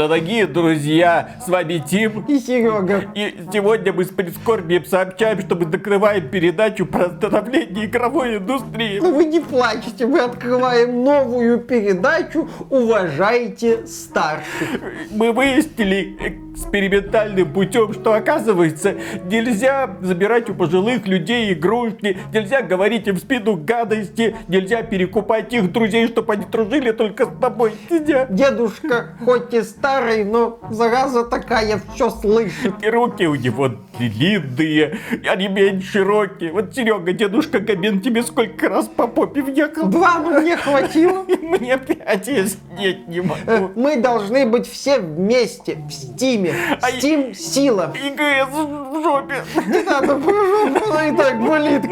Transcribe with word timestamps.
Дорогие 0.00 0.46
друзья, 0.46 1.36
с 1.44 1.46
вами 1.46 1.84
Тим. 1.86 2.24
И 2.24 2.38
Серега. 2.38 3.12
И 3.14 3.34
сегодня 3.52 3.92
мы 3.92 4.06
с 4.06 4.08
прискорбием 4.08 4.86
сообщаем, 4.86 5.42
что 5.42 5.56
мы 5.56 5.70
закрываем 5.70 6.26
передачу 6.30 6.86
про 6.86 7.10
становление 7.10 7.84
игровой 7.84 8.38
индустрии. 8.38 8.98
Ну 8.98 9.14
вы 9.14 9.26
не 9.26 9.40
плачьте, 9.40 10.06
мы 10.06 10.20
открываем 10.20 11.04
новую 11.04 11.58
передачу 11.58 12.48
«Уважайте 12.70 13.86
старших». 13.86 14.80
Мы 15.10 15.32
выяснили 15.32 16.16
экспериментальным 16.52 17.52
путем, 17.52 17.92
что 17.92 18.14
оказывается 18.14 18.96
нельзя 19.24 19.96
забирать 20.00 20.50
у 20.50 20.54
пожилых 20.54 21.06
людей 21.06 21.52
игрушки, 21.52 22.18
нельзя 22.32 22.62
говорить 22.62 23.06
им 23.06 23.16
в 23.16 23.18
спину 23.20 23.56
гадости, 23.56 24.36
нельзя 24.48 24.82
перекупать 24.82 25.52
их 25.52 25.72
друзей, 25.72 26.08
чтобы 26.08 26.32
они 26.34 26.44
дружили 26.44 26.90
только 26.92 27.26
с 27.26 27.40
тобой. 27.40 27.72
Сидя. 27.88 28.26
Дедушка 28.28 29.16
хоть 29.24 29.54
и 29.54 29.62
старый, 29.62 30.24
но 30.24 30.58
зараза 30.70 31.24
такая 31.24 31.80
все 31.94 32.10
слышит. 32.10 32.74
И 32.82 32.88
руки 32.88 33.26
у 33.26 33.34
него 33.34 33.70
длинные, 33.98 34.98
они 35.26 35.48
меньше 35.48 35.90
широкие. 35.92 36.52
Вот, 36.52 36.74
Серега, 36.74 37.12
дедушка 37.12 37.60
Габен 37.60 38.00
тебе 38.00 38.22
сколько 38.22 38.68
раз 38.68 38.88
по 38.88 39.06
попе 39.06 39.42
въехал? 39.42 39.86
Два, 39.86 40.18
ну 40.18 40.40
мне 40.40 40.56
хватило. 40.56 41.24
Мне 41.40 41.78
пять, 41.78 42.24
снять 42.24 43.08
не 43.08 43.20
Э, 43.20 43.60
могу. 43.60 43.72
Мы 43.80 43.96
должны 43.96 44.46
быть 44.46 44.66
все 44.66 44.98
вместе 44.98 45.76
в 45.76 45.92
стиме. 46.40 46.78
А 46.80 46.90
Стим 46.90 47.34
сила. 47.34 47.92
ИГС 47.94 48.48
в 48.50 49.02
жопе. 49.02 49.44
Не 49.66 49.82
надо 49.82 50.14
жопу, 50.14 50.90
она 50.90 51.06
и 51.06 51.16
так 51.16 51.40
болит, 51.40 51.82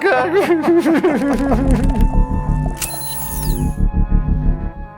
как. 0.00 0.30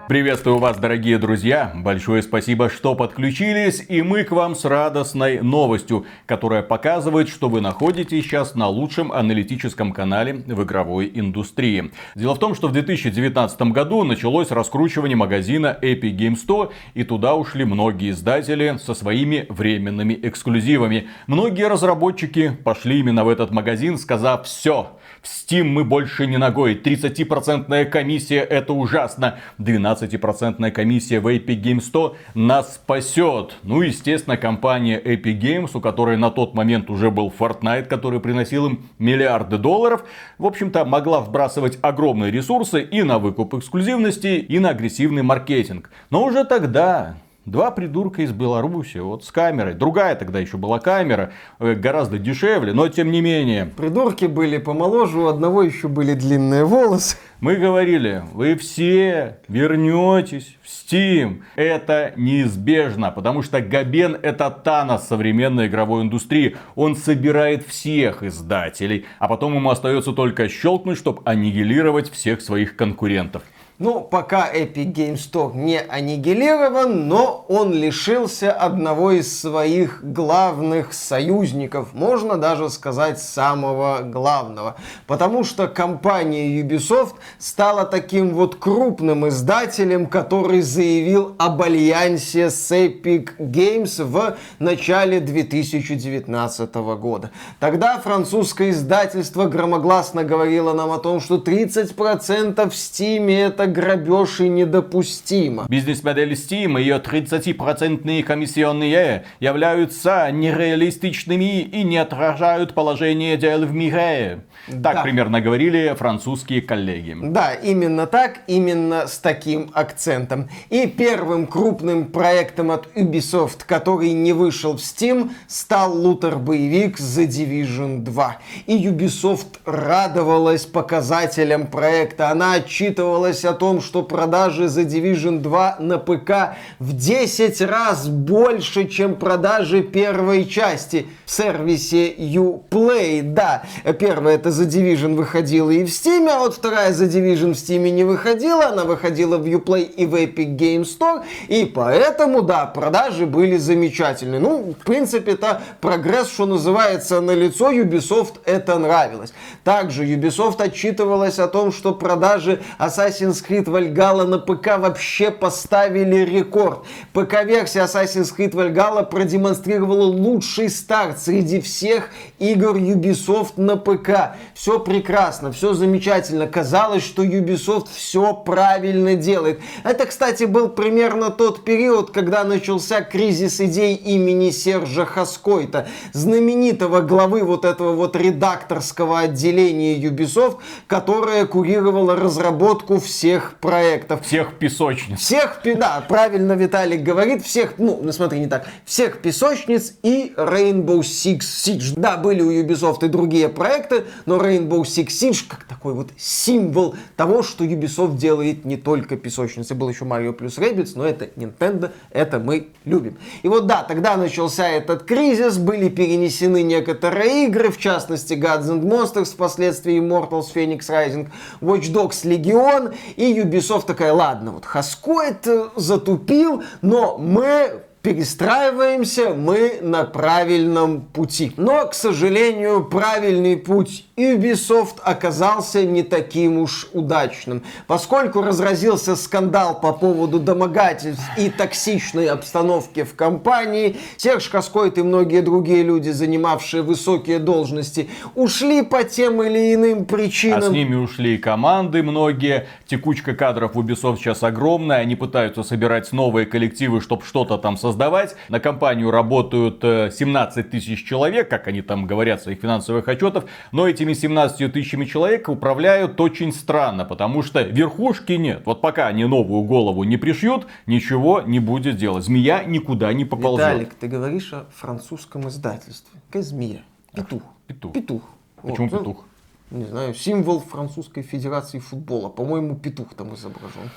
Приветствую 0.08 0.56
вас, 0.56 0.78
дорогие 0.78 1.18
друзья. 1.18 1.70
Большое 1.74 2.22
спасибо, 2.22 2.70
что 2.70 2.94
подключились. 2.94 3.84
И 3.90 4.00
мы 4.00 4.24
к 4.24 4.30
вам 4.30 4.54
с 4.54 4.64
радостной 4.64 5.42
новостью, 5.42 6.06
которая 6.24 6.62
показывает, 6.62 7.28
что 7.28 7.50
вы 7.50 7.60
находитесь 7.60 8.24
сейчас 8.24 8.54
на 8.54 8.68
лучшем 8.68 9.12
аналитическом 9.12 9.92
канале 9.92 10.32
в 10.46 10.62
игровой 10.64 11.10
индустрии. 11.12 11.92
Дело 12.14 12.34
в 12.36 12.38
том, 12.38 12.54
что 12.54 12.68
в 12.68 12.72
2019 12.72 13.60
году 13.60 14.02
началось 14.04 14.50
раскручивание 14.50 15.14
магазина 15.14 15.76
Epic 15.82 16.16
Game 16.16 16.36
Store, 16.36 16.70
и 16.94 17.04
туда 17.04 17.34
ушли 17.34 17.66
многие 17.66 18.12
издатели 18.12 18.78
со 18.82 18.94
своими 18.94 19.44
временными 19.50 20.18
эксклюзивами. 20.22 21.08
Многие 21.26 21.68
разработчики 21.68 22.56
пошли 22.64 23.00
именно 23.00 23.24
в 23.24 23.28
этот 23.28 23.50
магазин, 23.50 23.98
сказав 23.98 24.46
все. 24.46 24.97
Steam 25.28 25.64
мы 25.64 25.84
больше 25.84 26.26
не 26.26 26.36
ногой. 26.36 26.74
30% 26.74 27.84
комиссия 27.86 28.40
это 28.40 28.72
ужасно. 28.72 29.38
12% 29.58 30.70
комиссия 30.70 31.20
в 31.20 31.26
Epic 31.28 31.62
Games 31.62 31.82
100 31.82 32.16
нас 32.34 32.74
спасет. 32.74 33.56
Ну, 33.62 33.82
естественно, 33.82 34.36
компания 34.36 35.00
Epic 35.00 35.40
Games, 35.40 35.70
у 35.74 35.80
которой 35.80 36.16
на 36.16 36.30
тот 36.30 36.54
момент 36.54 36.90
уже 36.90 37.10
был 37.10 37.32
Fortnite, 37.36 37.84
который 37.84 38.20
приносил 38.20 38.66
им 38.66 38.88
миллиарды 38.98 39.58
долларов, 39.58 40.04
в 40.38 40.46
общем-то, 40.46 40.84
могла 40.84 41.20
вбрасывать 41.20 41.78
огромные 41.82 42.30
ресурсы 42.30 42.82
и 42.82 43.02
на 43.02 43.18
выкуп 43.18 43.54
эксклюзивности, 43.54 44.36
и 44.38 44.58
на 44.58 44.70
агрессивный 44.70 45.22
маркетинг. 45.22 45.90
Но 46.10 46.24
уже 46.24 46.44
тогда 46.44 47.16
Два 47.48 47.70
придурка 47.70 48.20
из 48.20 48.32
Беларуси, 48.32 48.98
вот 48.98 49.24
с 49.24 49.32
камерой. 49.32 49.72
Другая 49.72 50.14
тогда 50.16 50.38
еще 50.38 50.58
была 50.58 50.80
камера, 50.80 51.32
э, 51.58 51.72
гораздо 51.72 52.18
дешевле, 52.18 52.74
но 52.74 52.88
тем 52.88 53.10
не 53.10 53.22
менее. 53.22 53.64
Придурки 53.64 54.26
были 54.26 54.58
помоложе, 54.58 55.18
у 55.18 55.26
одного 55.28 55.62
еще 55.62 55.88
были 55.88 56.12
длинные 56.12 56.66
волосы. 56.66 57.16
Мы 57.40 57.56
говорили, 57.56 58.22
вы 58.34 58.54
все 58.56 59.38
вернетесь 59.48 60.56
в 60.62 60.68
Steam. 60.68 61.40
Это 61.56 62.12
неизбежно, 62.16 63.12
потому 63.12 63.42
что 63.42 63.62
Габен 63.62 64.18
это 64.20 64.50
Танос 64.50 65.08
современной 65.08 65.68
игровой 65.68 66.02
индустрии. 66.02 66.54
Он 66.74 66.96
собирает 66.96 67.66
всех 67.66 68.22
издателей, 68.22 69.06
а 69.18 69.26
потом 69.26 69.54
ему 69.54 69.70
остается 69.70 70.12
только 70.12 70.50
щелкнуть, 70.50 70.98
чтобы 70.98 71.22
аннигилировать 71.24 72.10
всех 72.10 72.42
своих 72.42 72.76
конкурентов. 72.76 73.42
Ну, 73.80 74.00
пока 74.00 74.52
Epic 74.52 74.92
Game 74.92 75.14
Store 75.14 75.56
не 75.56 75.80
аннигилирован, 75.80 77.06
но 77.06 77.44
он 77.46 77.72
лишился 77.72 78.50
одного 78.50 79.12
из 79.12 79.40
своих 79.40 80.02
главных 80.02 80.92
союзников. 80.92 81.94
Можно 81.94 82.38
даже 82.38 82.70
сказать 82.70 83.20
самого 83.20 84.00
главного. 84.02 84.74
Потому 85.06 85.44
что 85.44 85.68
компания 85.68 86.60
Ubisoft 86.60 87.14
стала 87.38 87.84
таким 87.84 88.34
вот 88.34 88.56
крупным 88.56 89.28
издателем, 89.28 90.06
который 90.06 90.60
заявил 90.60 91.36
об 91.38 91.62
альянсе 91.62 92.50
с 92.50 92.72
Epic 92.72 93.36
Games 93.38 94.02
в 94.02 94.36
начале 94.58 95.20
2019 95.20 96.74
года. 96.74 97.30
Тогда 97.60 98.00
французское 98.00 98.70
издательство 98.70 99.44
громогласно 99.44 100.24
говорило 100.24 100.72
нам 100.72 100.90
о 100.90 100.98
том, 100.98 101.20
что 101.20 101.36
30% 101.36 102.68
в 102.68 102.72
Steam 102.72 103.30
это 103.30 103.67
грабеж 103.68 104.40
и 104.40 104.48
недопустимо. 104.48 105.66
Бизнес-модель 105.68 106.32
Steam 106.32 106.78
и 106.78 106.82
ее 106.82 106.98
30% 106.98 108.22
комиссионные 108.22 109.24
являются 109.40 110.30
нереалистичными 110.32 111.60
и 111.60 111.82
не 111.84 111.98
отражают 111.98 112.74
положение 112.74 113.36
дел 113.36 113.64
в 113.64 113.72
мире. 113.72 114.44
Так 114.82 114.96
Да. 114.96 115.02
примерно 115.02 115.40
говорили 115.40 115.94
французские 115.96 116.60
коллеги. 116.62 117.16
Да, 117.22 117.54
именно 117.54 118.06
так, 118.06 118.40
именно 118.46 119.06
с 119.06 119.18
таким 119.18 119.70
акцентом. 119.72 120.48
И 120.70 120.86
первым 120.86 121.46
крупным 121.46 122.06
проектом 122.06 122.70
от 122.70 122.88
Ubisoft, 122.94 123.60
который 123.66 124.12
не 124.12 124.32
вышел 124.32 124.74
в 124.76 124.80
Steam, 124.80 125.30
стал 125.46 125.96
лутер-боевик 125.96 126.98
The 126.98 127.26
Division 127.26 128.00
2. 128.00 128.36
И 128.66 128.86
Ubisoft 128.88 129.58
радовалась 129.64 130.66
показателям 130.66 131.66
проекта. 131.66 132.30
Она 132.30 132.54
отчитывалась 132.54 133.44
о 133.44 133.54
том, 133.58 133.82
что 133.82 134.02
продажи 134.02 134.64
The 134.64 134.86
Division 134.86 135.40
2 135.40 135.76
на 135.80 135.98
ПК 135.98 136.56
в 136.78 136.96
10 136.96 137.60
раз 137.62 138.08
больше, 138.08 138.86
чем 138.88 139.16
продажи 139.16 139.82
первой 139.82 140.46
части 140.46 141.06
в 141.26 141.30
сервисе 141.30 142.12
Uplay. 142.12 143.22
Да, 143.22 143.64
первая 143.98 144.36
это 144.36 144.48
The 144.48 144.66
Division 144.66 145.14
выходила 145.14 145.70
и 145.70 145.84
в 145.84 145.88
Steam, 145.88 146.28
а 146.30 146.38
вот 146.38 146.54
вторая 146.54 146.92
The 146.92 147.08
Division 147.08 147.52
в 147.52 147.56
Steam 147.56 147.90
не 147.90 148.04
выходила, 148.04 148.66
она 148.66 148.84
выходила 148.84 149.36
в 149.36 149.44
Uplay 149.44 149.82
и 149.82 150.06
в 150.06 150.14
Epic 150.14 150.56
Game 150.56 150.82
Store, 150.82 151.24
и 151.48 151.64
поэтому, 151.64 152.42
да, 152.42 152.66
продажи 152.66 153.26
были 153.26 153.56
замечательные. 153.56 154.40
Ну, 154.40 154.74
в 154.80 154.84
принципе, 154.84 155.32
это 155.32 155.60
прогресс, 155.80 156.28
что 156.28 156.46
называется, 156.46 157.20
на 157.20 157.32
лицо 157.32 157.72
Ubisoft 157.72 158.34
это 158.44 158.78
нравилось. 158.78 159.32
Также 159.64 160.04
Ubisoft 160.04 160.62
отчитывалась 160.62 161.38
о 161.38 161.48
том, 161.48 161.72
что 161.72 161.92
продажи 161.92 162.60
Assassin's 162.78 163.44
Creed 163.48 163.64
Valhalla 163.64 164.26
на 164.26 164.38
ПК 164.38 164.78
вообще 164.78 165.30
поставили 165.30 166.16
рекорд. 166.16 166.84
ПК-версия 167.14 167.80
Assassin's 167.80 168.30
Creed 168.36 168.52
Valhalla 168.52 169.08
продемонстрировала 169.08 170.04
лучший 170.04 170.68
старт 170.68 171.18
среди 171.18 171.60
всех 171.62 172.10
игр 172.38 172.76
Ubisoft 172.76 173.52
на 173.56 173.76
ПК. 173.76 174.36
Все 174.52 174.78
прекрасно, 174.78 175.50
все 175.50 175.72
замечательно. 175.72 176.46
Казалось, 176.46 177.02
что 177.02 177.24
Ubisoft 177.24 177.86
все 177.94 178.34
правильно 178.34 179.14
делает. 179.14 179.60
Это, 179.82 180.04
кстати, 180.04 180.44
был 180.44 180.68
примерно 180.68 181.30
тот 181.30 181.64
период, 181.64 182.10
когда 182.10 182.44
начался 182.44 183.00
кризис 183.00 183.60
идей 183.62 183.94
имени 183.94 184.50
Сержа 184.50 185.06
Хаскойта, 185.06 185.88
знаменитого 186.12 187.00
главы 187.00 187.42
вот 187.44 187.64
этого 187.64 187.92
вот 187.92 188.14
редакторского 188.14 189.20
отделения 189.20 189.96
Ubisoft, 189.96 190.58
которое 190.86 191.46
курировало 191.46 192.14
разработку 192.14 193.00
всех 193.00 193.37
проектов. 193.60 194.24
Всех 194.26 194.54
песочниц. 194.58 195.18
Всех, 195.18 195.60
да, 195.64 196.04
правильно 196.06 196.52
Виталик 196.52 197.02
говорит, 197.02 197.44
всех, 197.44 197.74
ну, 197.78 198.00
ну, 198.02 198.12
смотри, 198.12 198.40
не 198.40 198.46
так, 198.46 198.66
всех 198.84 199.18
песочниц 199.18 199.94
и 200.02 200.32
Rainbow 200.36 201.00
Six 201.00 201.40
Siege. 201.40 201.94
Да, 201.96 202.16
были 202.16 202.42
у 202.42 202.52
Ubisoft 202.52 203.04
и 203.04 203.08
другие 203.08 203.48
проекты, 203.48 204.04
но 204.26 204.36
Rainbow 204.36 204.82
Six 204.82 205.06
Siege 205.06 205.44
как 205.48 205.64
такой 205.64 205.94
вот 205.94 206.10
символ 206.16 206.94
того, 207.16 207.42
что 207.42 207.64
Ubisoft 207.64 208.16
делает 208.16 208.64
не 208.64 208.76
только 208.76 209.16
песочницы. 209.16 209.74
Был 209.74 209.88
еще 209.88 210.04
Mario 210.04 210.32
плюс 210.32 210.58
Rabbids, 210.58 210.92
но 210.94 211.06
это 211.06 211.26
Nintendo, 211.36 211.90
это 212.10 212.38
мы 212.38 212.68
любим. 212.84 213.18
И 213.42 213.48
вот 213.48 213.66
да, 213.66 213.82
тогда 213.82 214.16
начался 214.16 214.68
этот 214.68 215.04
кризис, 215.04 215.58
были 215.58 215.88
перенесены 215.88 216.62
некоторые 216.62 217.46
игры, 217.46 217.70
в 217.70 217.78
частности 217.78 218.34
Gods 218.34 218.68
and 218.68 218.82
Monsters, 218.82 219.32
впоследствии 219.32 219.98
Immortals, 219.98 220.46
Phoenix 220.54 220.88
Rising, 220.88 221.28
Watch 221.60 221.92
Dogs 221.92 222.24
Legion, 222.24 222.94
и 223.16 223.27
Ubisoft 223.32 223.86
такая, 223.86 224.12
ладно, 224.12 224.52
вот 224.52 224.64
Хаскоид 224.64 225.46
э, 225.46 225.68
затупил, 225.76 226.62
но 226.82 227.18
мы 227.18 227.82
перестраиваемся, 228.02 229.30
мы 229.30 229.78
на 229.82 230.04
правильном 230.04 231.00
пути. 231.00 231.52
Но, 231.56 231.86
к 231.86 231.94
сожалению, 231.94 232.84
правильный 232.84 233.56
путь 233.56 234.04
Ubisoft 234.16 234.96
оказался 235.02 235.84
не 235.84 236.02
таким 236.02 236.58
уж 236.58 236.88
удачным. 236.92 237.62
Поскольку 237.86 238.42
разразился 238.42 239.16
скандал 239.16 239.80
по 239.80 239.92
поводу 239.92 240.40
домогательств 240.40 241.22
и 241.36 241.50
токсичной 241.50 242.26
обстановки 242.26 243.04
в 243.04 243.14
компании, 243.14 243.96
Серж 244.16 244.48
Каскойт 244.48 244.98
и 244.98 245.02
многие 245.02 245.40
другие 245.40 245.82
люди, 245.82 246.10
занимавшие 246.10 246.82
высокие 246.82 247.38
должности, 247.38 248.10
ушли 248.34 248.82
по 248.82 249.04
тем 249.04 249.42
или 249.42 249.74
иным 249.74 250.04
причинам. 250.04 250.58
А 250.58 250.62
с 250.62 250.70
ними 250.70 250.96
ушли 250.96 251.34
и 251.34 251.38
команды 251.38 252.02
многие. 252.02 252.66
Текучка 252.86 253.34
кадров 253.34 253.74
в 253.74 253.80
Ubisoft 253.80 254.16
сейчас 254.16 254.42
огромная. 254.42 254.98
Они 254.98 255.14
пытаются 255.14 255.62
собирать 255.62 256.12
новые 256.12 256.46
коллективы, 256.46 257.00
чтобы 257.00 257.22
что-то 257.24 257.58
там 257.58 257.76
создавать. 257.88 258.36
На 258.48 258.58
компанию 258.58 259.10
работают 259.10 259.82
17 259.82 260.58
э, 260.58 260.62
тысяч 260.68 261.06
человек, 261.06 261.48
как 261.48 261.68
они 261.68 261.82
там 261.82 262.06
говорят 262.06 262.40
в 262.40 262.42
своих 262.44 262.60
финансовых 262.60 263.06
отчетах. 263.06 263.44
Но 263.70 263.86
этими 263.86 264.08
этими 264.08 264.14
17 264.14 264.72
тысячами 264.72 265.04
человек 265.04 265.48
управляют 265.48 266.20
очень 266.20 266.52
странно, 266.52 267.04
потому 267.04 267.42
что 267.42 267.62
верхушки 267.62 268.32
нет. 268.32 268.62
Вот 268.64 268.80
пока 268.80 269.06
они 269.06 269.24
новую 269.24 269.62
голову 269.64 270.04
не 270.04 270.16
пришьют, 270.16 270.66
ничего 270.86 271.42
не 271.42 271.60
будет 271.60 271.96
делать. 271.96 272.24
Змея 272.24 272.64
никуда 272.64 273.12
не 273.12 273.24
поползет. 273.24 273.66
Виталик, 273.66 273.94
ты 273.94 274.08
говоришь 274.08 274.52
о 274.52 274.66
французском 274.74 275.48
издательстве. 275.48 276.20
Какая 276.28 276.42
змея? 276.42 276.80
Петух. 277.14 277.42
Петух. 277.66 277.92
Петух. 277.92 278.22
Почему 278.62 278.88
вот, 278.88 278.98
петух? 279.00 279.24
не 279.70 279.84
знаю, 279.84 280.14
символ 280.14 280.60
Французской 280.60 281.22
Федерации 281.22 281.78
футбола. 281.78 282.28
По-моему, 282.30 282.74
петух 282.74 283.14
там 283.14 283.34
изображен. 283.34 283.90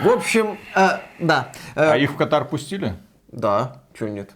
В 0.00 0.08
общем, 0.08 0.56
э, 0.76 1.00
да. 1.18 1.52
Э, 1.74 1.92
а 1.92 1.96
их 1.96 2.12
в 2.12 2.16
Катар 2.16 2.46
пустили? 2.46 2.94
Да, 3.28 3.82
что 3.94 4.08
нет 4.08 4.34